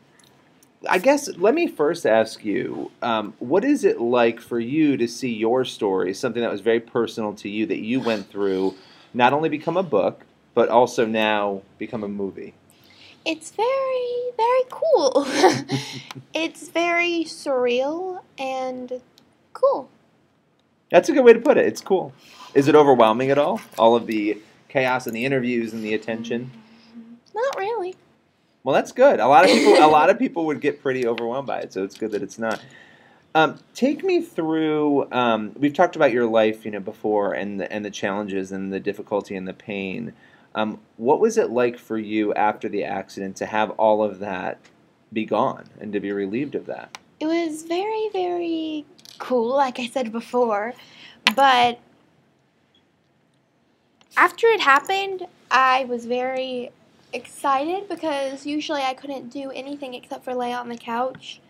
I 0.88 0.98
guess 0.98 1.28
let 1.36 1.54
me 1.54 1.66
first 1.66 2.06
ask 2.06 2.44
you, 2.44 2.90
um, 3.02 3.34
what 3.38 3.64
is 3.64 3.84
it 3.84 4.00
like 4.00 4.40
for 4.40 4.58
you 4.60 4.96
to 4.96 5.08
see 5.08 5.32
your 5.32 5.64
story, 5.64 6.14
something 6.14 6.42
that 6.42 6.50
was 6.50 6.60
very 6.60 6.80
personal 6.80 7.34
to 7.34 7.48
you 7.48 7.66
that 7.66 7.78
you 7.78 8.00
went 8.00 8.30
through, 8.30 8.74
not 9.14 9.32
only 9.32 9.48
become 9.48 9.76
a 9.76 9.82
book, 9.82 10.24
but 10.54 10.68
also 10.68 11.06
now 11.06 11.62
become 11.78 12.02
a 12.02 12.08
movie? 12.08 12.54
It's 13.24 13.50
very, 13.50 14.30
very 14.36 14.62
cool. 14.70 15.26
it's 16.34 16.68
very 16.68 17.24
surreal 17.24 18.20
and 18.38 19.00
cool. 19.52 19.90
That's 20.90 21.08
a 21.08 21.12
good 21.12 21.24
way 21.24 21.32
to 21.32 21.40
put 21.40 21.56
it. 21.56 21.66
It's 21.66 21.80
cool. 21.80 22.12
Is 22.54 22.68
it 22.68 22.74
overwhelming 22.74 23.30
at 23.30 23.38
all? 23.38 23.60
All 23.78 23.96
of 23.96 24.06
the 24.06 24.40
chaos 24.68 25.06
and 25.06 25.16
the 25.16 25.24
interviews 25.24 25.72
and 25.72 25.82
the 25.82 25.94
attention. 25.94 26.50
Not 27.34 27.56
really. 27.58 27.96
Well, 28.66 28.74
that's 28.74 28.90
good. 28.90 29.20
A 29.20 29.28
lot 29.28 29.44
of 29.44 29.52
people, 29.52 29.74
a 29.74 29.86
lot 29.86 30.10
of 30.10 30.18
people 30.24 30.46
would 30.46 30.60
get 30.60 30.82
pretty 30.82 31.06
overwhelmed 31.06 31.46
by 31.46 31.60
it, 31.60 31.72
so 31.72 31.84
it's 31.84 31.96
good 31.96 32.10
that 32.10 32.20
it's 32.24 32.36
not. 32.36 32.60
Um, 33.32 33.60
take 33.74 34.02
me 34.02 34.20
through. 34.20 35.06
Um, 35.12 35.52
we've 35.56 35.72
talked 35.72 35.94
about 35.94 36.10
your 36.10 36.26
life, 36.26 36.64
you 36.64 36.72
know, 36.72 36.80
before, 36.80 37.32
and 37.32 37.60
the, 37.60 37.72
and 37.72 37.84
the 37.84 37.92
challenges 37.92 38.50
and 38.50 38.72
the 38.72 38.80
difficulty 38.80 39.36
and 39.36 39.46
the 39.46 39.54
pain. 39.54 40.14
Um, 40.56 40.80
what 40.96 41.20
was 41.20 41.38
it 41.38 41.50
like 41.50 41.78
for 41.78 41.96
you 41.96 42.34
after 42.34 42.68
the 42.68 42.82
accident 42.82 43.36
to 43.36 43.46
have 43.46 43.70
all 43.70 44.02
of 44.02 44.18
that 44.18 44.58
be 45.12 45.24
gone 45.24 45.66
and 45.80 45.92
to 45.92 46.00
be 46.00 46.10
relieved 46.10 46.56
of 46.56 46.66
that? 46.66 46.98
It 47.20 47.26
was 47.26 47.62
very, 47.62 48.08
very 48.12 48.84
cool, 49.18 49.54
like 49.54 49.78
I 49.78 49.86
said 49.86 50.10
before. 50.10 50.74
But 51.36 51.78
after 54.16 54.48
it 54.48 54.60
happened, 54.60 55.24
I 55.52 55.84
was 55.84 56.06
very 56.06 56.72
excited 57.12 57.88
because 57.88 58.46
usually 58.46 58.82
I 58.82 58.94
couldn't 58.94 59.30
do 59.30 59.50
anything 59.50 59.94
except 59.94 60.24
for 60.24 60.34
lay 60.34 60.52
on 60.52 60.68
the 60.68 60.76
couch. 60.76 61.40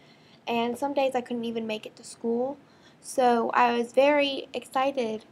And 0.47 0.79
some 0.79 0.95
days 0.95 1.15
I 1.15 1.21
couldn't 1.21 1.45
even 1.45 1.67
make 1.67 1.87
it 1.87 1.97
to 1.97 2.05
school. 2.05 2.57
So 3.01 3.51
I 3.51 3.77
was 3.77 3.93
very 3.93 4.49
excited. 4.55 5.25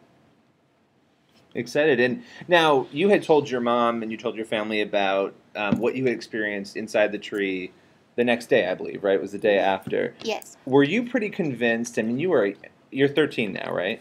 Excited. 1.54 2.00
And 2.00 2.22
now 2.48 2.86
you 2.92 3.08
had 3.08 3.22
told 3.22 3.48
your 3.48 3.60
mom 3.60 4.02
and 4.02 4.10
you 4.10 4.18
told 4.18 4.34
your 4.34 4.44
family 4.44 4.80
about 4.80 5.34
um, 5.54 5.78
what 5.78 5.94
you 5.94 6.04
had 6.04 6.12
experienced 6.12 6.76
inside 6.76 7.12
the 7.12 7.18
tree 7.18 7.70
the 8.16 8.24
next 8.24 8.46
day, 8.46 8.68
I 8.68 8.74
believe, 8.74 9.04
right? 9.04 9.14
It 9.14 9.22
was 9.22 9.32
the 9.32 9.38
day 9.38 9.58
after. 9.58 10.14
Yes. 10.22 10.56
Were 10.66 10.82
you 10.82 11.08
pretty 11.08 11.30
convinced? 11.30 11.98
I 11.98 12.02
mean, 12.02 12.18
you 12.18 12.30
were 12.30 12.54
you're 12.90 13.08
13 13.08 13.52
now, 13.52 13.72
right? 13.72 14.00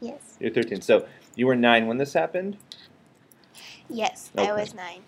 Yes. 0.00 0.36
You're 0.40 0.52
13. 0.52 0.80
So 0.82 1.06
you 1.34 1.46
were 1.46 1.56
nine 1.56 1.86
when 1.86 1.98
this 1.98 2.12
happened. 2.12 2.56
Yes. 3.88 4.30
Okay. 4.36 4.48
I 4.48 4.52
was 4.52 4.74
nine. 4.74 5.02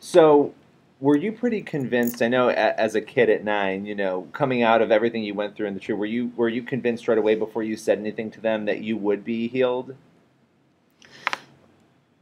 So 0.00 0.54
were 1.00 1.16
you 1.16 1.32
pretty 1.32 1.62
convinced? 1.62 2.22
I 2.22 2.28
know 2.28 2.50
as 2.50 2.94
a 2.94 3.00
kid 3.00 3.30
at 3.30 3.44
nine, 3.44 3.86
you 3.86 3.94
know, 3.94 4.28
coming 4.32 4.62
out 4.62 4.82
of 4.82 4.90
everything 4.90 5.22
you 5.22 5.34
went 5.34 5.56
through 5.56 5.66
in 5.66 5.74
the 5.74 5.80
tree, 5.80 5.94
were 5.94 6.06
you 6.06 6.32
were 6.36 6.48
you 6.48 6.62
convinced 6.62 7.08
right 7.08 7.18
away 7.18 7.34
before 7.34 7.62
you 7.62 7.76
said 7.76 7.98
anything 7.98 8.30
to 8.32 8.40
them 8.40 8.64
that 8.64 8.80
you 8.80 8.96
would 8.96 9.24
be 9.24 9.48
healed? 9.48 9.94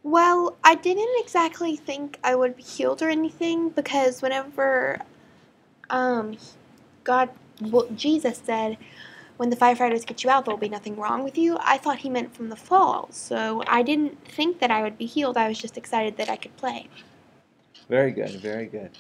Well, 0.03 0.57
I 0.63 0.77
didn't 0.77 1.09
exactly 1.19 1.75
think 1.75 2.19
I 2.23 2.37
would 2.37 2.57
be 2.57 2.63
healed 2.63 3.03
or 3.03 3.09
anything 3.09 3.71
because 3.71 4.23
whenever 4.23 5.01
um, 5.91 6.37
God, 7.03 7.31
well, 7.61 7.89
Jesus 7.95 8.41
said, 8.45 8.77
when 9.37 9.51
the 9.51 9.57
firefighters 9.57 10.07
get 10.07 10.23
you 10.23 10.31
out, 10.31 10.45
there'll 10.45 10.59
be 10.59 10.69
nothing 10.69 10.97
wrong 10.97 11.25
with 11.25 11.37
you, 11.37 11.59
I 11.61 11.79
thought 11.79 11.99
he 11.99 12.09
meant 12.09 12.35
from 12.35 12.49
the 12.49 12.57
fall. 12.57 13.09
So 13.11 13.63
I 13.67 13.83
didn't 13.83 14.25
think 14.27 14.61
that 14.61 14.71
I 14.71 14.83
would 14.83 14.97
be 14.97 15.07
healed. 15.07 15.37
I 15.37 15.49
was 15.49 15.59
just 15.59 15.77
excited 15.77 16.17
that 16.19 16.29
I 16.31 16.37
could 16.37 16.57
play. 16.57 16.89
Very 17.89 18.11
good, 18.11 18.31
very 18.31 18.67
good. 18.67 18.91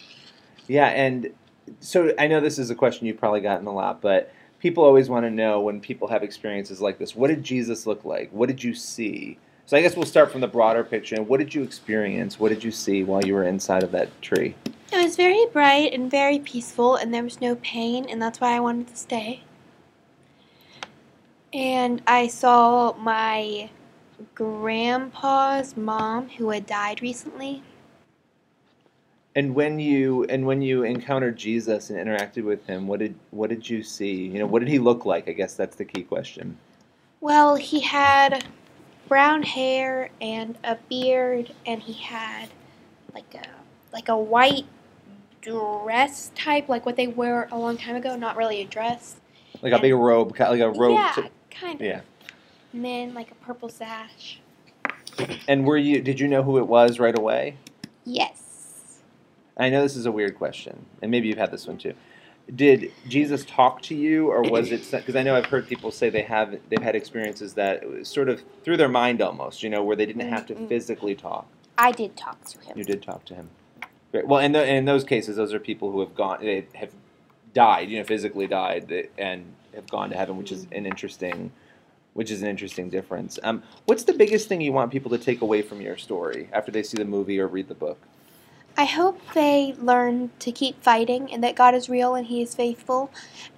Yeah, 0.69 0.89
and 0.89 1.33
so 1.81 2.13
I 2.19 2.27
know 2.27 2.41
this 2.41 2.59
is 2.59 2.71
a 2.71 2.75
question 2.75 3.07
you've 3.07 3.19
probably 3.19 3.41
gotten 3.41 3.67
a 3.67 3.73
lot, 3.73 4.01
but 4.01 4.33
people 4.61 4.85
always 4.85 5.09
want 5.09 5.25
to 5.25 5.31
know 5.31 5.61
when 5.61 5.81
people 5.81 6.09
have 6.09 6.23
experiences 6.23 6.81
like 6.81 6.99
this, 6.99 7.15
what 7.15 7.29
did 7.29 7.43
Jesus 7.43 7.87
look 7.87 8.05
like? 8.05 8.31
What 8.31 8.49
did 8.49 8.63
you 8.63 8.75
see? 8.75 9.39
So 9.67 9.77
I 9.77 9.83
guess 9.83 9.97
we'll 9.97 10.07
start 10.07 10.31
from 10.31 10.41
the 10.41 10.49
broader 10.49 10.85
picture. 10.85 11.21
What 11.23 11.39
did 11.39 11.55
you 11.55 11.63
experience? 11.63 12.39
What 12.39 12.51
did 12.51 12.63
you 12.63 12.71
see 12.71 13.03
while 13.03 13.25
you 13.25 13.35
were 13.35 13.43
inside 13.43 13.83
of 13.83 13.91
that 13.93 14.23
tree? 14.23 14.55
It 14.93 15.03
was 15.03 15.17
very 15.17 15.45
bright 15.53 15.93
and 15.93 16.09
very 16.09 16.39
peaceful, 16.39 16.95
and 16.95 17.13
there 17.13 17.25
was 17.25 17.41
no 17.41 17.57
pain, 17.57 18.07
and 18.09 18.23
that's 18.23 18.41
why 18.41 18.55
I 18.55 18.61
wanted 18.61 18.87
to 18.89 18.97
stay. 18.97 19.43
And 21.53 22.01
I 22.07 22.29
saw 22.29 22.93
my 22.93 23.71
grandpa's 24.35 25.77
mom 25.77 26.29
who 26.29 26.51
had 26.51 26.67
died 26.67 27.03
recently. 27.03 27.65
And 29.37 29.55
when 29.55 29.79
you 29.79 30.25
and 30.25 30.47
when 30.47 30.63
you 30.63 30.83
encountered 30.83 31.37
Jesus 31.37 31.91
and 31.91 31.99
interacted 31.99 32.43
with 32.43 32.67
him, 32.67 32.89
what 32.89 33.01
did 33.01 33.15
what 33.33 33.51
did 33.51 33.69
you 33.69 33.83
see? 33.83 34.15
You 34.15 34.39
know, 34.39 34.47
what 34.47 34.61
did 34.61 34.69
he 34.69 34.79
look 34.79 35.05
like? 35.05 35.29
I 35.29 35.33
guess 35.33 35.55
that's 35.55 35.77
the 35.77 35.85
key 35.85 36.03
question. 36.03 36.57
Well, 37.21 37.55
he 37.55 37.81
had 37.81 38.47
brown 39.09 39.43
hair 39.43 40.09
and 40.23 40.57
a 40.65 40.77
beard, 40.89 41.53
and 41.67 41.83
he 41.83 41.93
had 41.93 42.49
like 43.13 43.35
a 43.35 43.47
like 43.93 44.09
a 44.09 44.17
white 44.17 44.65
dress 45.43 46.31
type, 46.35 46.71
like 46.71 46.87
what 46.87 46.97
they 46.97 47.07
wear 47.07 47.47
a 47.53 47.59
long 47.59 47.77
time 47.77 47.97
ago. 47.97 48.17
Not 48.17 48.39
really 48.39 48.63
a 48.63 48.67
dress. 48.67 49.17
Like 49.61 49.75
a 49.75 49.79
big 49.79 49.93
robe, 49.93 50.35
like 50.39 50.61
a 50.61 50.71
robe. 50.71 50.93
yeah, 50.93 51.13
to- 51.15 51.31
kind 51.51 51.79
of. 51.79 51.87
yeah. 51.87 52.01
And 52.73 52.83
then 52.83 53.13
like 53.13 53.31
a 53.31 53.35
purple 53.35 53.69
sash. 53.69 54.41
And 55.47 55.67
were 55.67 55.77
you? 55.77 56.01
Did 56.01 56.21
you 56.21 56.27
know 56.27 56.43
who 56.43 56.57
it 56.57 56.67
was 56.67 56.99
right 56.99 57.17
away? 57.19 57.59
Yes. 58.07 58.46
I 59.57 59.71
know 59.71 59.83
this 59.83 59.97
is 59.97 60.07
a 60.07 60.13
weird 60.13 60.37
question, 60.37 60.87
and 61.01 61.11
maybe 61.11 61.29
you've 61.29 61.39
had 61.39 61.51
this 61.51 61.67
one 61.67 61.79
too. 61.79 61.95
Did 62.55 62.93
Jesus 63.09 63.45
talk 63.45 63.83
to 63.83 63.95
you, 63.95 64.31
or 64.31 64.43
was 64.43 64.71
it? 64.71 64.89
Because 64.91 65.17
I 65.17 65.23
know 65.23 65.35
I've 65.35 65.47
heard 65.47 65.67
people 65.67 65.91
say 65.91 66.11
they 66.11 66.23
have 66.23 66.59
they've 66.69 66.83
had 66.83 66.95
experiences 66.95 67.55
that 67.55 67.83
sort 68.07 68.29
of 68.29 68.43
through 68.63 68.77
their 68.77 68.89
mind 68.89 69.21
almost, 69.21 69.63
you 69.63 69.71
know, 69.71 69.83
where 69.83 69.97
they 69.97 70.07
didn't 70.07 70.29
have 70.29 70.47
to 70.47 70.55
Mm-mm. 70.55 70.69
physically 70.69 71.15
talk. 71.15 71.47
I 71.79 71.93
did 71.93 72.17
talk 72.17 72.45
to 72.45 72.61
him. 72.61 72.79
You 72.79 72.85
did 72.85 73.03
talk 73.03 73.25
to 73.27 73.35
him. 73.35 73.51
Great. 74.13 74.27
Well, 74.27 74.41
in, 74.41 74.53
the, 74.53 74.67
in 74.67 74.85
those 74.85 75.05
cases, 75.05 75.37
those 75.37 75.53
are 75.53 75.59
people 75.59 75.91
who 75.91 76.01
have 76.01 76.15
gone, 76.15 76.39
they 76.41 76.67
have 76.75 76.91
died, 77.53 77.91
you 77.91 77.99
know, 77.99 78.05
physically 78.05 78.47
died, 78.47 79.09
and 79.19 79.53
have 79.75 79.89
gone 79.91 80.11
to 80.11 80.17
heaven, 80.17 80.37
which 80.37 80.53
is 80.53 80.67
an 80.73 80.87
interesting, 80.87 81.51
which 82.15 82.31
is 82.31 82.43
an 82.43 82.49
interesting 82.49 82.89
difference. 82.89 83.39
Um, 83.43 83.63
what's 83.87 84.05
the 84.05 84.15
biggest 84.15 84.49
thing 84.49 84.61
you 84.61 84.73
want 84.73 84.93
people 84.93 85.11
to 85.11 85.19
take 85.19 85.43
away 85.43 85.63
from 85.63 85.81
your 85.81 85.97
story 85.97 86.49
after 86.53 86.71
they 86.71 86.83
see 86.83 86.97
the 86.97 87.05
movie 87.05 87.39
or 87.41 87.47
read 87.47 87.69
the 87.69 87.75
book? 87.75 87.99
I 88.77 88.85
hope 88.85 89.19
they 89.35 89.75
learn 89.79 90.31
to 90.41 90.53
keep 90.53 90.83
fighting 90.83 91.33
and 91.33 91.43
that 91.43 91.57
God 91.57 91.75
is 91.75 91.89
real 91.89 92.15
and 92.15 92.27
He 92.27 92.43
is 92.43 92.55
faithful 92.55 93.11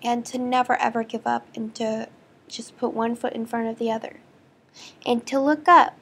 and 0.03 0.25
to 0.27 0.39
never 0.39 0.81
ever 0.81 1.03
give 1.03 1.27
up 1.27 1.47
and 1.55 1.75
to 1.77 2.09
just 2.47 2.79
put 2.79 2.95
one 2.95 3.17
foot 3.17 3.33
in 3.33 3.47
front 3.47 3.69
of 3.69 3.79
the 3.79 3.91
other 3.91 4.19
and 5.05 5.27
to 5.27 5.41
look 5.41 5.69
up 5.69 5.97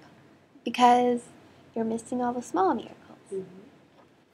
because 0.65 1.23
you're 1.75 1.85
missing 1.85 2.23
all 2.23 2.33
the 2.33 2.43
small 2.43 2.75
miracles. 2.75 2.97
Mm-hmm. 3.33 3.43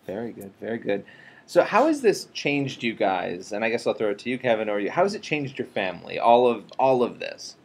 Very 0.06 0.32
good, 0.32 0.52
very 0.60 0.78
good. 0.78 1.04
So, 1.46 1.62
how 1.62 1.86
has 1.86 2.00
this 2.00 2.28
changed 2.32 2.82
you 2.82 2.94
guys? 2.94 3.52
And 3.52 3.64
I 3.64 3.70
guess 3.70 3.86
I'll 3.86 3.94
throw 3.94 4.10
it 4.10 4.18
to 4.20 4.30
you, 4.30 4.38
Kevin, 4.38 4.68
or 4.68 4.78
you. 4.78 4.90
How 4.90 5.02
has 5.02 5.14
it 5.14 5.22
changed 5.22 5.58
your 5.58 5.66
family? 5.68 6.18
All 6.18 6.46
of 6.46 6.64
all 6.78 7.02
of 7.02 7.18
this. 7.18 7.56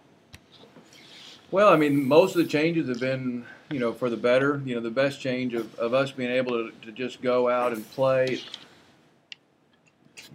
Well, 1.50 1.70
I 1.70 1.78
mean, 1.78 2.06
most 2.06 2.36
of 2.36 2.44
the 2.44 2.48
changes 2.48 2.90
have 2.90 3.00
been, 3.00 3.46
you 3.72 3.80
know, 3.80 3.94
for 3.94 4.10
the 4.10 4.18
better. 4.18 4.62
You 4.66 4.76
know, 4.76 4.82
the 4.82 4.90
best 4.90 5.22
change 5.22 5.54
of, 5.54 5.74
of 5.80 5.94
us 5.94 6.12
being 6.12 6.32
able 6.32 6.52
to, 6.52 6.72
to 6.86 6.92
just 6.92 7.22
go 7.22 7.48
out 7.48 7.72
and 7.72 7.90
play. 7.92 8.42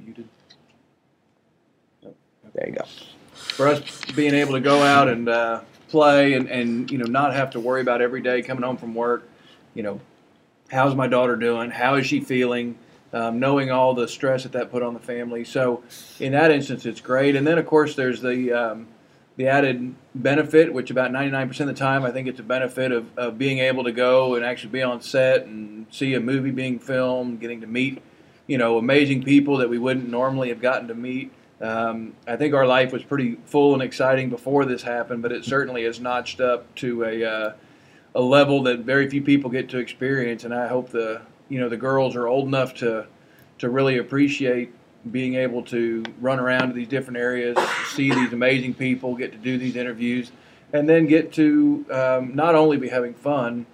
Muted. 0.02 0.26
There 2.54 2.68
you 2.68 2.72
go. 2.74 2.84
For 3.34 3.68
us 3.68 3.80
being 4.14 4.34
able 4.34 4.52
to 4.52 4.60
go 4.60 4.82
out 4.82 5.08
and 5.08 5.28
uh, 5.28 5.60
play 5.88 6.32
and, 6.32 6.48
and, 6.48 6.90
you 6.90 6.96
know, 6.96 7.04
not 7.04 7.34
have 7.34 7.50
to 7.50 7.60
worry 7.60 7.82
about 7.82 8.00
every 8.00 8.22
day 8.22 8.40
coming 8.40 8.62
home 8.62 8.78
from 8.78 8.94
work, 8.94 9.28
you 9.74 9.82
know, 9.82 10.00
how's 10.70 10.94
my 10.94 11.06
daughter 11.06 11.36
doing? 11.36 11.70
How 11.70 11.96
is 11.96 12.06
she 12.06 12.20
feeling? 12.20 12.78
Um, 13.12 13.38
knowing 13.38 13.70
all 13.70 13.92
the 13.92 14.08
stress 14.08 14.44
that 14.44 14.52
that 14.52 14.70
put 14.70 14.82
on 14.82 14.94
the 14.94 15.00
family. 15.00 15.44
So, 15.44 15.82
in 16.18 16.32
that 16.32 16.50
instance, 16.50 16.86
it's 16.86 17.02
great. 17.02 17.36
And 17.36 17.46
then, 17.46 17.58
of 17.58 17.66
course, 17.66 17.94
there's 17.94 18.22
the 18.22 18.52
um, 18.52 18.86
the 19.36 19.48
added 19.48 19.94
benefit, 20.14 20.72
which 20.72 20.90
about 20.90 21.10
99% 21.10 21.60
of 21.60 21.66
the 21.66 21.72
time, 21.72 22.04
I 22.04 22.10
think 22.10 22.28
it's 22.28 22.40
a 22.40 22.44
benefit 22.44 22.92
of, 22.92 23.06
of 23.18 23.38
being 23.38 23.58
able 23.58 23.84
to 23.84 23.92
go 23.92 24.34
and 24.34 24.44
actually 24.44 24.70
be 24.70 24.82
on 24.82 25.00
set 25.00 25.46
and 25.46 25.86
see 25.90 26.14
a 26.14 26.20
movie 26.20 26.50
being 26.50 26.78
filmed, 26.78 27.40
getting 27.40 27.60
to 27.62 27.66
meet, 27.66 28.02
you 28.46 28.58
know, 28.58 28.76
amazing 28.78 29.22
people 29.22 29.56
that 29.58 29.70
we 29.70 29.78
wouldn't 29.78 30.08
normally 30.08 30.50
have 30.50 30.60
gotten 30.60 30.88
to 30.88 30.94
meet. 30.94 31.32
Um, 31.60 32.14
I 32.26 32.36
think 32.36 32.54
our 32.54 32.66
life 32.66 32.92
was 32.92 33.02
pretty 33.04 33.38
full 33.46 33.72
and 33.72 33.82
exciting 33.82 34.28
before 34.28 34.64
this 34.64 34.82
happened, 34.82 35.22
but 35.22 35.32
it 35.32 35.44
certainly 35.44 35.84
has 35.84 36.00
notched 36.00 36.40
up 36.40 36.74
to 36.76 37.04
a 37.04 37.24
uh, 37.24 37.52
a 38.14 38.20
level 38.20 38.64
that 38.64 38.80
very 38.80 39.08
few 39.08 39.22
people 39.22 39.48
get 39.48 39.68
to 39.70 39.78
experience. 39.78 40.44
And 40.44 40.52
I 40.52 40.66
hope 40.66 40.90
the 40.90 41.22
you 41.48 41.60
know 41.60 41.68
the 41.68 41.76
girls 41.76 42.16
are 42.16 42.26
old 42.26 42.48
enough 42.48 42.74
to 42.76 43.06
to 43.58 43.70
really 43.70 43.98
appreciate 43.98 44.74
being 45.10 45.34
able 45.34 45.62
to 45.64 46.02
run 46.20 46.38
around 46.38 46.68
to 46.68 46.74
these 46.74 46.88
different 46.88 47.18
areas, 47.18 47.58
see 47.88 48.10
these 48.10 48.32
amazing 48.32 48.74
people, 48.74 49.16
get 49.16 49.32
to 49.32 49.38
do 49.38 49.58
these 49.58 49.76
interviews, 49.76 50.30
and 50.72 50.88
then 50.88 51.06
get 51.06 51.32
to 51.32 51.84
um, 51.90 52.34
not 52.34 52.54
only 52.54 52.76
be 52.76 52.88
having 52.88 53.14
fun, 53.14 53.66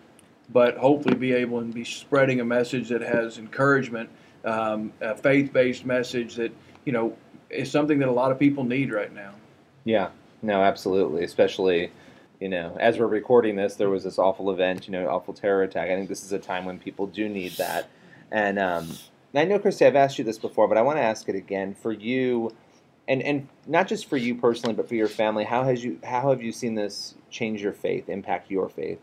but 0.50 0.78
hopefully 0.78 1.14
be 1.14 1.32
able 1.32 1.58
and 1.58 1.74
be 1.74 1.84
spreading 1.84 2.40
a 2.40 2.44
message 2.44 2.88
that 2.88 3.02
has 3.02 3.38
encouragement, 3.38 4.08
um, 4.44 4.92
a 5.00 5.14
faith-based 5.14 5.84
message 5.84 6.36
that 6.36 6.52
you 6.84 6.92
know 6.92 7.16
is 7.50 7.70
something 7.70 7.98
that 7.98 8.08
a 8.08 8.12
lot 8.12 8.32
of 8.32 8.38
people 8.38 8.64
need 8.64 8.92
right 8.92 9.12
now. 9.14 9.32
Yeah, 9.84 10.10
no, 10.42 10.62
absolutely. 10.62 11.24
Especially, 11.24 11.90
you 12.40 12.48
know, 12.48 12.76
as 12.80 12.98
we're 12.98 13.06
recording 13.06 13.56
this, 13.56 13.76
there 13.76 13.90
was 13.90 14.04
this 14.04 14.18
awful 14.18 14.50
event, 14.50 14.86
you 14.86 14.92
know, 14.92 15.08
awful 15.08 15.34
terror 15.34 15.62
attack. 15.62 15.90
I 15.90 15.96
think 15.96 16.08
this 16.08 16.24
is 16.24 16.32
a 16.32 16.38
time 16.38 16.64
when 16.64 16.78
people 16.78 17.06
do 17.06 17.28
need 17.28 17.52
that. 17.52 17.88
And 18.30 18.58
um, 18.58 18.90
I 19.34 19.44
know, 19.44 19.58
Christy, 19.58 19.84
I've 19.84 19.96
asked 19.96 20.18
you 20.18 20.24
this 20.24 20.38
before, 20.38 20.68
but 20.68 20.78
I 20.78 20.82
want 20.82 20.98
to 20.98 21.02
ask 21.02 21.28
it 21.28 21.34
again 21.34 21.74
for 21.74 21.92
you, 21.92 22.54
and 23.06 23.22
and 23.22 23.48
not 23.66 23.86
just 23.86 24.08
for 24.08 24.16
you 24.16 24.34
personally, 24.34 24.74
but 24.74 24.88
for 24.88 24.94
your 24.94 25.08
family. 25.08 25.44
How 25.44 25.64
has 25.64 25.84
you 25.84 25.98
how 26.02 26.30
have 26.30 26.42
you 26.42 26.52
seen 26.52 26.74
this 26.74 27.14
change 27.30 27.62
your 27.62 27.72
faith, 27.72 28.08
impact 28.08 28.50
your 28.50 28.68
faith? 28.68 29.00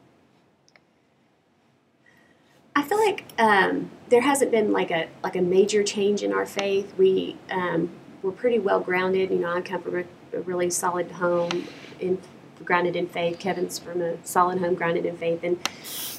I 2.75 2.83
feel 2.83 2.97
like 2.97 3.23
um, 3.37 3.89
there 4.09 4.21
hasn't 4.21 4.51
been 4.51 4.73
like 4.73 4.91
a 4.91 5.07
like 5.23 5.35
a 5.35 5.41
major 5.41 5.83
change 5.83 6.23
in 6.23 6.33
our 6.33 6.45
faith. 6.45 6.93
We 6.97 7.37
um, 7.51 7.89
we're 8.21 8.31
pretty 8.31 8.59
well 8.59 8.79
grounded. 8.79 9.29
You 9.29 9.39
know, 9.39 9.53
I 9.53 9.61
come 9.61 9.81
from 9.81 9.95
a, 9.99 10.37
a 10.37 10.41
really 10.41 10.69
solid 10.69 11.11
home, 11.11 11.67
in 11.99 12.19
grounded 12.63 12.95
in 12.95 13.07
faith. 13.07 13.39
Kevin's 13.39 13.77
from 13.77 14.01
a 14.01 14.17
solid 14.25 14.59
home, 14.59 14.73
grounded 14.73 15.05
in 15.05 15.17
faith, 15.17 15.41
and 15.43 15.59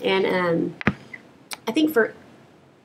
and 0.03 0.27
um, 0.27 0.77
I 1.67 1.73
think 1.73 1.93
for 1.93 2.15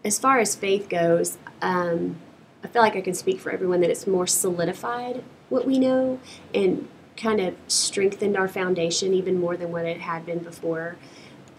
as 0.03 0.19
far 0.19 0.39
as 0.39 0.55
faith 0.55 0.89
goes, 0.89 1.37
um, 1.61 2.17
I 2.63 2.67
feel 2.67 2.81
like 2.81 2.95
I 2.95 3.01
can 3.01 3.13
speak 3.13 3.39
for 3.39 3.51
everyone 3.51 3.81
that 3.81 3.89
it's 3.89 4.07
more 4.07 4.27
solidified 4.27 5.23
what 5.49 5.67
we 5.67 5.77
know 5.77 6.19
and 6.53 6.87
kind 7.17 7.39
of 7.39 7.55
strengthened 7.67 8.37
our 8.37 8.47
foundation 8.47 9.13
even 9.13 9.39
more 9.39 9.57
than 9.57 9.71
what 9.71 9.85
it 9.85 10.01
had 10.01 10.25
been 10.25 10.39
before. 10.39 10.95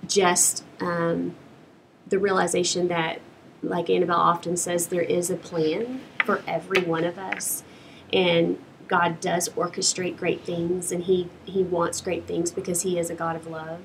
Just 0.06 0.64
um, 0.80 1.34
the 2.08 2.18
realization 2.18 2.88
that, 2.88 3.20
like 3.62 3.88
Annabel 3.88 4.16
often 4.16 4.56
says, 4.56 4.88
there 4.88 5.02
is 5.02 5.30
a 5.30 5.36
plan 5.36 6.00
for 6.24 6.42
every 6.48 6.82
one 6.82 7.04
of 7.04 7.18
us, 7.18 7.62
and 8.12 8.58
God 8.88 9.20
does 9.20 9.48
orchestrate 9.50 10.16
great 10.16 10.40
things, 10.42 10.90
and 10.90 11.04
He 11.04 11.28
He 11.44 11.62
wants 11.62 12.00
great 12.00 12.26
things 12.26 12.50
because 12.50 12.82
He 12.82 12.98
is 12.98 13.10
a 13.10 13.14
God 13.14 13.36
of 13.36 13.46
love. 13.46 13.80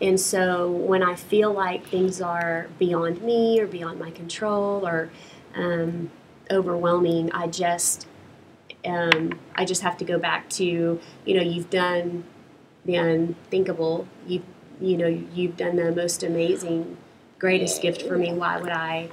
And 0.00 0.18
so 0.18 0.70
when 0.70 1.02
I 1.02 1.14
feel 1.14 1.52
like 1.52 1.86
things 1.86 2.20
are 2.22 2.68
beyond 2.78 3.22
me 3.22 3.60
or 3.60 3.66
beyond 3.66 3.98
my 3.98 4.10
control 4.10 4.86
or 4.86 5.10
um, 5.54 6.10
overwhelming, 6.50 7.30
I 7.32 7.48
just 7.48 8.06
um, 8.84 9.38
I 9.54 9.64
just 9.64 9.82
have 9.82 9.98
to 9.98 10.04
go 10.04 10.18
back 10.18 10.48
to 10.50 10.64
you 10.64 11.34
know 11.34 11.42
you've 11.42 11.70
done 11.70 12.24
the 12.84 12.96
unthinkable. 12.96 14.06
You 14.26 14.42
you 14.80 14.96
know 14.96 15.06
you've 15.06 15.56
done 15.56 15.76
the 15.76 15.92
most 15.92 16.22
amazing, 16.22 16.96
greatest 17.38 17.82
gift 17.82 18.02
for 18.02 18.16
me. 18.16 18.32
Why 18.32 18.58
would 18.58 18.70
I 18.70 19.10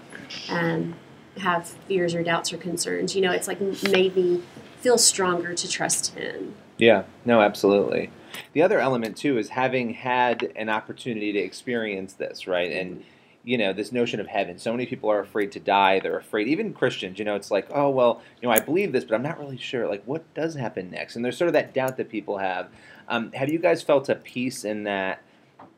um, 0.50 0.96
have 1.38 1.67
fears 1.67 2.15
or 2.15 2.24
doubts 2.24 2.53
or 2.53 2.58
concerns? 2.58 3.15
You 3.15 3.22
know, 3.22 3.32
it's 3.32 3.48
like 3.48 3.60
made 3.62 4.15
me 4.15 4.41
feel 4.79 4.98
stronger 4.98 5.53
to 5.53 5.70
trust 5.70 6.15
Him. 6.15 6.56
Yeah, 6.77 7.03
no, 7.25 7.41
absolutely. 7.41 8.12
The 8.53 8.62
other 8.62 8.79
element 8.79 9.17
too 9.17 9.38
is 9.38 9.50
having 9.50 9.94
had 9.94 10.51
an 10.56 10.70
opportunity 10.70 11.32
to 11.34 11.39
experience 11.39 12.13
this, 12.13 12.48
right? 12.48 12.72
And 12.72 13.03
you 13.44 13.58
know, 13.58 13.72
this 13.72 13.94
notion 13.94 14.20
of 14.20 14.27
heaven. 14.27 14.60
So 14.60 14.74
many 14.74 14.86
people 14.86 15.10
are 15.10 15.22
afraid 15.22 15.53
to 15.53 15.60
die. 15.62 16.01
They're 16.01 16.17
afraid, 16.17 16.50
even 16.50 16.74
Christians, 16.74 17.17
you 17.17 17.24
know, 17.24 17.36
it's 17.36 17.50
like, 17.50 17.65
oh, 17.74 17.89
well, 17.89 18.22
you 18.41 18.48
know, 18.50 18.53
I 18.53 18.60
believe 18.60 18.91
this, 18.91 19.06
but 19.06 19.15
I'm 19.15 19.24
not 19.24 19.39
really 19.39 19.56
sure. 19.56 19.88
Like, 19.88 20.03
what 20.03 20.34
does 20.34 20.56
happen 20.56 20.91
next? 20.91 21.15
And 21.15 21.24
there's 21.24 21.38
sort 21.38 21.48
of 21.48 21.53
that 21.53 21.74
doubt 21.74 21.96
that 21.96 22.10
people 22.10 22.39
have. 22.39 22.67
Um, 23.08 23.32
have 23.32 23.48
you 23.50 23.58
guys 23.58 23.82
felt 23.82 24.10
a 24.10 24.15
peace 24.15 24.65
in 24.65 24.84
that, 24.84 25.22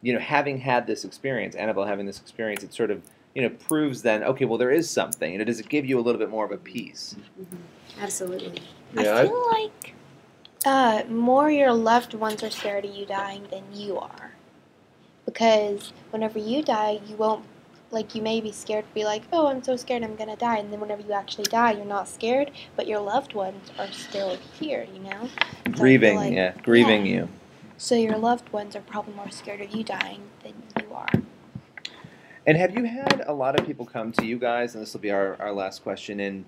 you 0.01 0.13
know, 0.13 0.19
having 0.19 0.57
had 0.57 0.87
this 0.87 1.05
experience, 1.05 1.53
Annabel 1.53 1.85
having 1.85 2.07
this 2.07 2.19
experience, 2.19 2.63
it 2.63 2.73
sort 2.73 2.89
of, 2.89 3.03
you 3.35 3.43
know, 3.43 3.49
proves 3.49 4.01
then, 4.01 4.23
okay, 4.23 4.45
well, 4.45 4.57
there 4.57 4.71
is 4.71 4.89
something. 4.89 5.31
You 5.31 5.37
know, 5.37 5.43
does 5.43 5.59
it 5.59 5.69
give 5.69 5.85
you 5.85 5.99
a 5.99 6.01
little 6.01 6.17
bit 6.17 6.31
more 6.31 6.45
of 6.45 6.51
a 6.51 6.57
peace? 6.57 7.15
Absolutely. 8.01 8.63
Yeah, 8.95 9.11
I 9.11 9.21
I- 9.21 9.27
feel 9.27 9.47
like 9.51 9.93
more 11.09 11.49
your 11.49 11.73
loved 11.73 12.13
ones 12.13 12.43
are 12.43 12.49
scared 12.49 12.85
of 12.85 12.93
you 12.93 13.05
dying 13.05 13.47
than 13.51 13.63
you 13.73 13.97
are. 13.97 14.31
Because 15.25 15.93
whenever 16.11 16.39
you 16.39 16.63
die, 16.63 16.99
you 17.07 17.15
won't, 17.15 17.45
like, 17.91 18.15
you 18.15 18.21
may 18.21 18.41
be 18.41 18.51
scared 18.51 18.87
to 18.87 18.93
be 18.93 19.03
like, 19.03 19.23
oh, 19.31 19.47
I'm 19.47 19.63
so 19.63 19.75
scared 19.75 20.03
I'm 20.03 20.15
going 20.15 20.29
to 20.29 20.35
die. 20.35 20.57
And 20.57 20.71
then 20.71 20.79
whenever 20.79 21.01
you 21.01 21.13
actually 21.13 21.45
die, 21.45 21.73
you're 21.73 21.85
not 21.85 22.07
scared, 22.07 22.51
but 22.75 22.87
your 22.87 22.99
loved 22.99 23.33
ones 23.33 23.71
are 23.77 23.91
still 23.91 24.37
here, 24.59 24.87
you 24.93 24.99
know? 24.99 25.29
So 25.65 25.71
grieving, 25.73 26.15
like- 26.17 26.33
yeah, 26.33 26.53
grieving 26.63 27.05
you. 27.05 27.29
So 27.77 27.95
your 27.95 28.17
loved 28.17 28.51
ones 28.51 28.75
are 28.75 28.81
probably 28.81 29.13
more 29.13 29.29
scared 29.29 29.61
of 29.61 29.71
you 29.71 29.83
dying 29.83 30.21
than 30.43 30.53
you 30.81 30.93
are. 30.93 31.07
And 32.45 32.57
have 32.57 32.75
you 32.77 32.83
had 32.85 33.23
a 33.27 33.33
lot 33.33 33.59
of 33.59 33.65
people 33.65 33.85
come 33.85 34.11
to 34.13 34.25
you 34.25 34.37
guys, 34.37 34.73
and 34.73 34.81
this 34.81 34.93
will 34.93 34.99
be 34.99 35.11
our, 35.11 35.35
our 35.39 35.53
last 35.53 35.83
question, 35.83 36.19
and 36.19 36.45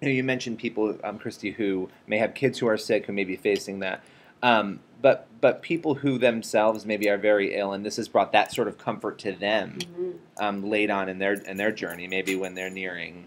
you, 0.00 0.08
know, 0.08 0.14
you 0.14 0.24
mentioned 0.24 0.58
people, 0.58 0.96
um, 1.04 1.18
Christy, 1.18 1.50
who 1.52 1.88
may 2.06 2.18
have 2.18 2.34
kids 2.34 2.58
who 2.58 2.66
are 2.68 2.76
sick, 2.78 3.06
who 3.06 3.12
may 3.12 3.24
be 3.24 3.36
facing 3.36 3.80
that. 3.80 4.02
Um, 4.42 4.80
but 5.00 5.26
but 5.40 5.62
people 5.62 5.94
who 5.94 6.18
themselves 6.18 6.84
maybe 6.84 7.08
are 7.08 7.18
very 7.18 7.54
ill, 7.56 7.72
and 7.72 7.84
this 7.84 7.96
has 7.96 8.08
brought 8.08 8.32
that 8.32 8.52
sort 8.52 8.68
of 8.68 8.78
comfort 8.78 9.18
to 9.20 9.32
them 9.32 9.78
Mhm. 9.80 10.12
um, 10.38 10.68
late 10.68 10.90
on 10.90 11.08
in 11.08 11.18
their 11.18 11.34
in 11.34 11.56
their 11.56 11.72
journey, 11.72 12.06
maybe 12.08 12.34
when 12.36 12.54
they're 12.54 12.70
nearing 12.70 13.26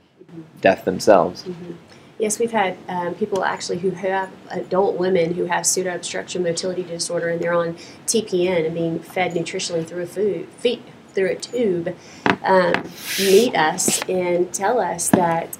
death 0.61 0.85
themselves. 0.85 1.43
Mhm. 1.43 1.75
Yes, 2.19 2.39
we've 2.39 2.51
had 2.51 2.77
um, 2.87 3.15
people 3.15 3.43
actually 3.43 3.79
who 3.79 3.91
have 3.91 4.29
adult 4.49 4.97
women 4.97 5.33
who 5.33 5.45
have 5.45 5.65
pseudo-obstruction 5.65 6.43
motility 6.43 6.83
disorder, 6.83 7.29
and 7.29 7.41
they're 7.41 7.53
on 7.53 7.75
TPN 8.05 8.65
and 8.65 8.73
being 8.75 8.99
fed 8.99 9.33
nutritionally 9.33 9.85
through 9.85 10.03
a 10.03 10.07
food 10.07 10.47
feed 10.59 10.83
through 11.13 11.29
a 11.31 11.35
tube. 11.35 11.95
Um, 12.43 12.83
meet 13.19 13.55
us 13.55 14.01
and 14.07 14.53
tell 14.53 14.79
us 14.79 15.09
that 15.09 15.57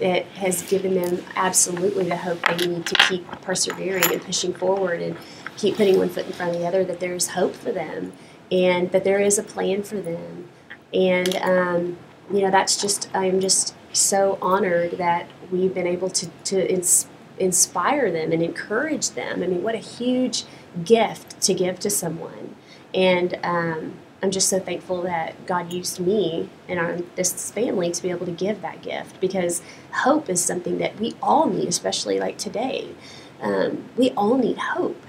it 0.00 0.26
has 0.26 0.62
given 0.62 0.94
them 0.94 1.22
absolutely 1.36 2.08
the 2.08 2.16
hope 2.16 2.40
they 2.46 2.66
need 2.66 2.86
to 2.86 2.94
keep 3.08 3.26
persevering 3.42 4.12
and 4.12 4.22
pushing 4.22 4.52
forward 4.52 5.00
and 5.00 5.16
keep 5.56 5.76
putting 5.76 5.98
one 5.98 6.08
foot 6.08 6.26
in 6.26 6.32
front 6.32 6.54
of 6.54 6.60
the 6.60 6.66
other. 6.66 6.84
That 6.84 7.00
there's 7.00 7.28
hope 7.28 7.54
for 7.54 7.72
them 7.72 8.12
and 8.50 8.90
that 8.92 9.04
there 9.04 9.20
is 9.20 9.38
a 9.38 9.42
plan 9.42 9.82
for 9.82 10.00
them, 10.00 10.48
and 10.92 11.36
um, 11.36 11.98
you 12.32 12.40
know 12.42 12.50
that's 12.50 12.80
just 12.80 13.08
I'm 13.14 13.40
just 13.40 13.74
so 13.92 14.38
honored 14.40 14.92
that 14.92 15.28
we've 15.50 15.74
been 15.74 15.86
able 15.86 16.10
to 16.10 16.28
to 16.44 16.70
ins- 16.70 17.08
inspire 17.38 18.10
them 18.10 18.32
and 18.32 18.42
encourage 18.42 19.10
them. 19.10 19.42
I 19.42 19.46
mean, 19.46 19.62
what 19.62 19.74
a 19.74 19.78
huge 19.78 20.44
gift 20.84 21.40
to 21.42 21.54
give 21.54 21.80
to 21.80 21.90
someone, 21.90 22.54
and 22.94 23.38
um, 23.42 23.94
I'm 24.26 24.32
just 24.32 24.48
so 24.48 24.58
thankful 24.58 25.02
that 25.02 25.46
God 25.46 25.72
used 25.72 26.00
me 26.00 26.50
and 26.66 26.80
our 26.80 26.96
this 27.14 27.52
family 27.52 27.92
to 27.92 28.02
be 28.02 28.10
able 28.10 28.26
to 28.26 28.32
give 28.32 28.60
that 28.60 28.82
gift 28.82 29.20
because 29.20 29.62
hope 29.92 30.28
is 30.28 30.44
something 30.44 30.78
that 30.78 30.98
we 30.98 31.14
all 31.22 31.48
need, 31.48 31.68
especially 31.68 32.18
like 32.18 32.36
today. 32.36 32.92
Um, 33.40 33.84
we 33.96 34.10
all 34.10 34.36
need 34.36 34.58
hope, 34.58 35.00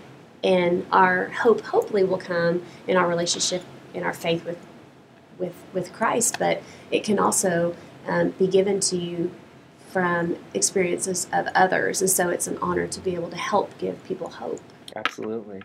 and 0.44 0.86
our 0.92 1.30
hope 1.30 1.62
hopefully 1.62 2.04
will 2.04 2.20
come 2.20 2.62
in 2.86 2.96
our 2.96 3.08
relationship 3.08 3.64
in 3.96 4.04
our 4.04 4.14
faith 4.14 4.46
with 4.46 4.60
with 5.40 5.56
with 5.74 5.92
Christ, 5.94 6.38
but 6.38 6.62
it 6.92 7.04
can 7.04 7.18
also 7.18 7.76
um, 8.06 8.30
be 8.38 8.46
given 8.46 8.80
to 8.82 8.98
you 8.98 9.32
from 9.90 10.38
experiences 10.54 11.26
of 11.34 11.48
others, 11.56 12.02
and 12.02 12.10
so 12.12 12.30
it's 12.30 12.46
an 12.46 12.60
honor 12.62 12.86
to 12.86 13.00
be 13.00 13.16
able 13.16 13.32
to 13.32 13.38
help 13.38 13.76
give 13.80 14.04
people 14.04 14.30
hope. 14.30 14.62
Absolutely. 14.96 15.64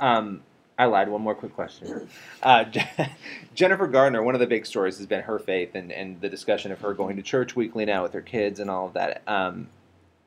Um, 0.00 0.42
I 0.82 0.86
lied. 0.86 1.08
One 1.08 1.22
more 1.22 1.34
quick 1.34 1.54
question. 1.54 2.08
Uh, 2.42 2.64
Jennifer 3.54 3.86
Garner, 3.86 4.22
one 4.22 4.34
of 4.34 4.40
the 4.40 4.46
big 4.46 4.66
stories 4.66 4.98
has 4.98 5.06
been 5.06 5.22
her 5.22 5.38
faith 5.38 5.74
and, 5.74 5.92
and 5.92 6.20
the 6.20 6.28
discussion 6.28 6.72
of 6.72 6.80
her 6.80 6.92
going 6.92 7.16
to 7.16 7.22
church 7.22 7.54
weekly 7.54 7.84
now 7.84 8.02
with 8.02 8.12
her 8.12 8.20
kids 8.20 8.58
and 8.58 8.68
all 8.68 8.86
of 8.86 8.94
that. 8.94 9.22
Um, 9.26 9.68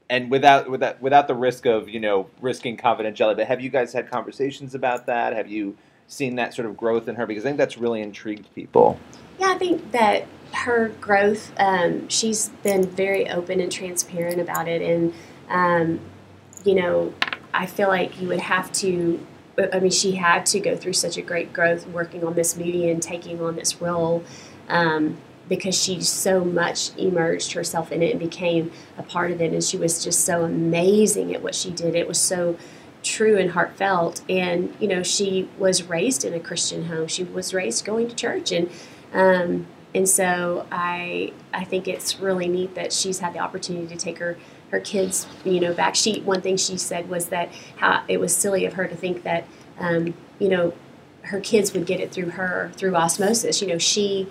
and 0.10 0.32
without 0.32 0.70
without 0.70 1.02
without 1.02 1.28
the 1.28 1.34
risk 1.34 1.66
of 1.66 1.90
you 1.90 2.00
know 2.00 2.30
risking 2.40 2.78
confidentiality, 2.78 3.38
but 3.38 3.48
have 3.48 3.60
you 3.60 3.70
guys 3.70 3.92
had 3.92 4.10
conversations 4.10 4.76
about 4.76 5.08
that? 5.08 5.34
Have 5.34 5.50
you 5.50 5.76
seen 6.08 6.36
that 6.36 6.54
sort 6.54 6.68
of 6.68 6.78
growth 6.78 7.08
in 7.08 7.16
her? 7.16 7.26
Because 7.26 7.44
I 7.44 7.50
think 7.50 7.58
that's 7.58 7.78
really 7.78 8.02
intrigued 8.02 8.54
people. 8.54 9.00
Yeah, 9.40 9.52
I 9.52 9.58
think 9.58 9.92
that 9.92 10.26
her 10.54 10.90
growth, 11.02 11.52
um, 11.58 12.08
she's 12.08 12.50
been 12.64 12.86
very 12.86 13.30
open 13.30 13.60
and 13.60 13.72
transparent 13.72 14.40
about 14.40 14.68
it. 14.68 14.82
And, 14.82 15.14
um, 15.50 16.00
you 16.64 16.76
know, 16.76 17.14
I 17.54 17.66
feel 17.66 17.88
like 17.88 18.22
you 18.22 18.28
would 18.30 18.40
have 18.40 18.72
to, 18.74 19.26
I 19.58 19.80
mean, 19.80 19.92
she 19.92 20.14
had 20.14 20.46
to 20.48 20.60
go 20.60 20.76
through 20.76 20.94
such 20.94 21.18
a 21.18 21.22
great 21.22 21.54
growth 21.54 21.88
working 21.88 22.24
on 22.24 22.34
this 22.34 22.58
movie 22.58 22.90
and 22.90 23.02
taking 23.02 23.42
on 23.42 23.56
this 23.56 23.82
role 23.82 24.24
um, 24.68 25.18
because 25.48 25.82
she 25.82 26.02
so 26.02 26.44
much 26.44 26.96
emerged 26.98 27.54
herself 27.54 27.92
in 27.92 28.02
it 28.02 28.12
and 28.12 28.20
became 28.20 28.72
a 28.98 29.04
part 29.04 29.32
of 29.32 29.42
it. 29.42 29.54
And 29.54 29.64
she 29.64 29.78
was 29.78 30.04
just 30.04 30.22
so 30.26 30.44
amazing 30.44 31.34
at 31.34 31.42
what 31.42 31.56
she 31.56 31.72
did. 31.72 31.96
It 31.96 32.08
was 32.08 32.20
so 32.20 32.58
true 33.04 33.38
and 33.38 33.52
heartfelt. 33.52 34.24
And, 34.30 34.74
you 34.80 34.88
know, 34.88 35.04
she 35.04 35.48
was 35.58 35.84
raised 35.84 36.26
in 36.26 36.34
a 36.34 36.40
Christian 36.40 36.86
home, 36.86 37.08
she 37.08 37.24
was 37.24 37.54
raised 37.54 37.86
going 37.86 38.10
to 38.10 38.16
church. 38.16 38.52
And, 38.52 38.70
um, 39.14 39.68
and 39.94 40.10
so 40.10 40.68
I 40.72 41.32
I 41.54 41.64
think 41.64 41.88
it's 41.88 42.20
really 42.20 42.50
neat 42.50 42.76
that 42.76 42.92
she's 42.92 43.20
had 43.20 43.34
the 43.34 43.40
opportunity 43.40 43.88
to 43.88 43.96
take 43.96 44.18
her 44.18 44.38
her 44.72 44.80
kids 44.80 45.28
you 45.44 45.60
know 45.60 45.74
back. 45.74 45.96
She 45.96 46.22
one 46.22 46.42
thing 46.42 46.58
she 46.58 46.78
said 46.78 47.10
was 47.10 47.28
that 47.28 47.50
how 47.78 48.04
it 48.08 48.20
was 48.20 48.36
silly 48.36 48.66
of 48.66 48.74
her 48.74 48.88
to 48.88 48.96
think 48.96 49.24
that 49.24 49.46
um, 49.80 50.14
you 50.40 50.50
know 50.50 50.74
her 51.24 51.40
kids 51.40 51.74
would 51.74 51.86
get 51.86 52.00
it 52.00 52.12
through 52.12 52.32
her 52.32 52.72
through 52.76 52.96
osmosis. 52.96 53.62
You 53.62 53.68
know 53.68 53.78
she 53.78 54.28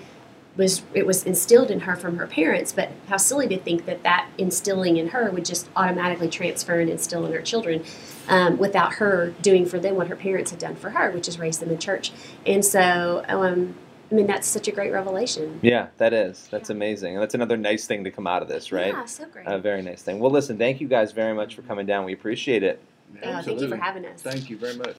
was 0.57 0.83
it 0.93 1.07
was 1.07 1.25
instilled 1.25 1.71
in 1.71 1.81
her 1.81 1.97
from 1.97 2.17
her 2.19 2.27
parents, 2.27 2.73
but 2.73 2.91
how 3.09 3.17
silly 3.17 3.49
to 3.49 3.59
think 3.59 3.87
that 3.87 4.03
that 4.03 4.29
instilling 4.39 4.97
in 4.97 5.09
her 5.09 5.31
would 5.31 5.45
just 5.45 5.69
automatically 5.75 6.29
transfer 6.29 6.79
and 6.79 6.89
instill 6.89 7.27
in 7.27 7.33
her 7.33 7.43
children. 7.43 7.85
Um, 8.27 8.57
without 8.57 8.95
her 8.95 9.35
doing 9.43 9.67
for 9.67 9.79
them 9.79 9.97
what 9.97 10.09
her 10.09 10.17
parents 10.17 10.51
had 10.51 10.59
done 10.59 10.77
for 10.77 10.89
her, 10.89 11.11
which 11.11 11.29
is 11.29 11.39
raise 11.39 11.59
them 11.59 11.69
in 11.69 11.77
church. 11.77 12.11
And 12.47 12.65
so, 12.65 13.23
um, 13.29 13.75
I 14.11 14.15
mean, 14.15 14.27
that's 14.27 14.47
such 14.47 14.69
a 14.69 14.73
great 14.73 14.93
revelation. 14.93 15.59
Yeah, 15.63 15.89
that 15.97 16.13
is. 16.13 16.47
That's 16.51 16.71
amazing. 16.71 17.15
And 17.15 17.23
that's 17.23 17.35
another 17.35 17.57
nice 17.57 17.87
thing 17.87 18.05
to 18.05 18.11
come 18.11 18.27
out 18.27 18.43
of 18.43 18.49
this, 18.49 18.71
right? 18.71 18.93
Yeah, 18.93 19.05
so 19.07 19.27
great. 19.27 19.47
A 19.47 19.59
very 19.59 19.83
nice 19.83 20.03
thing. 20.03 20.19
Well, 20.21 20.31
listen, 20.31 20.59
thank 20.59 20.81
you 20.81 20.89
guys 20.89 21.13
very 21.13 21.35
much 21.35 21.55
for 21.55 21.63
coming 21.63 21.87
down. 21.87 22.05
We 22.05 22.13
appreciate 22.13 22.63
it. 22.63 22.81
Uh, 23.23 23.43
thank 23.43 23.61
you 23.61 23.69
for 23.69 23.77
having 23.77 24.05
us. 24.07 24.23
Thank 24.23 24.51
you 24.51 24.57
very 24.59 24.77
much. 24.77 24.97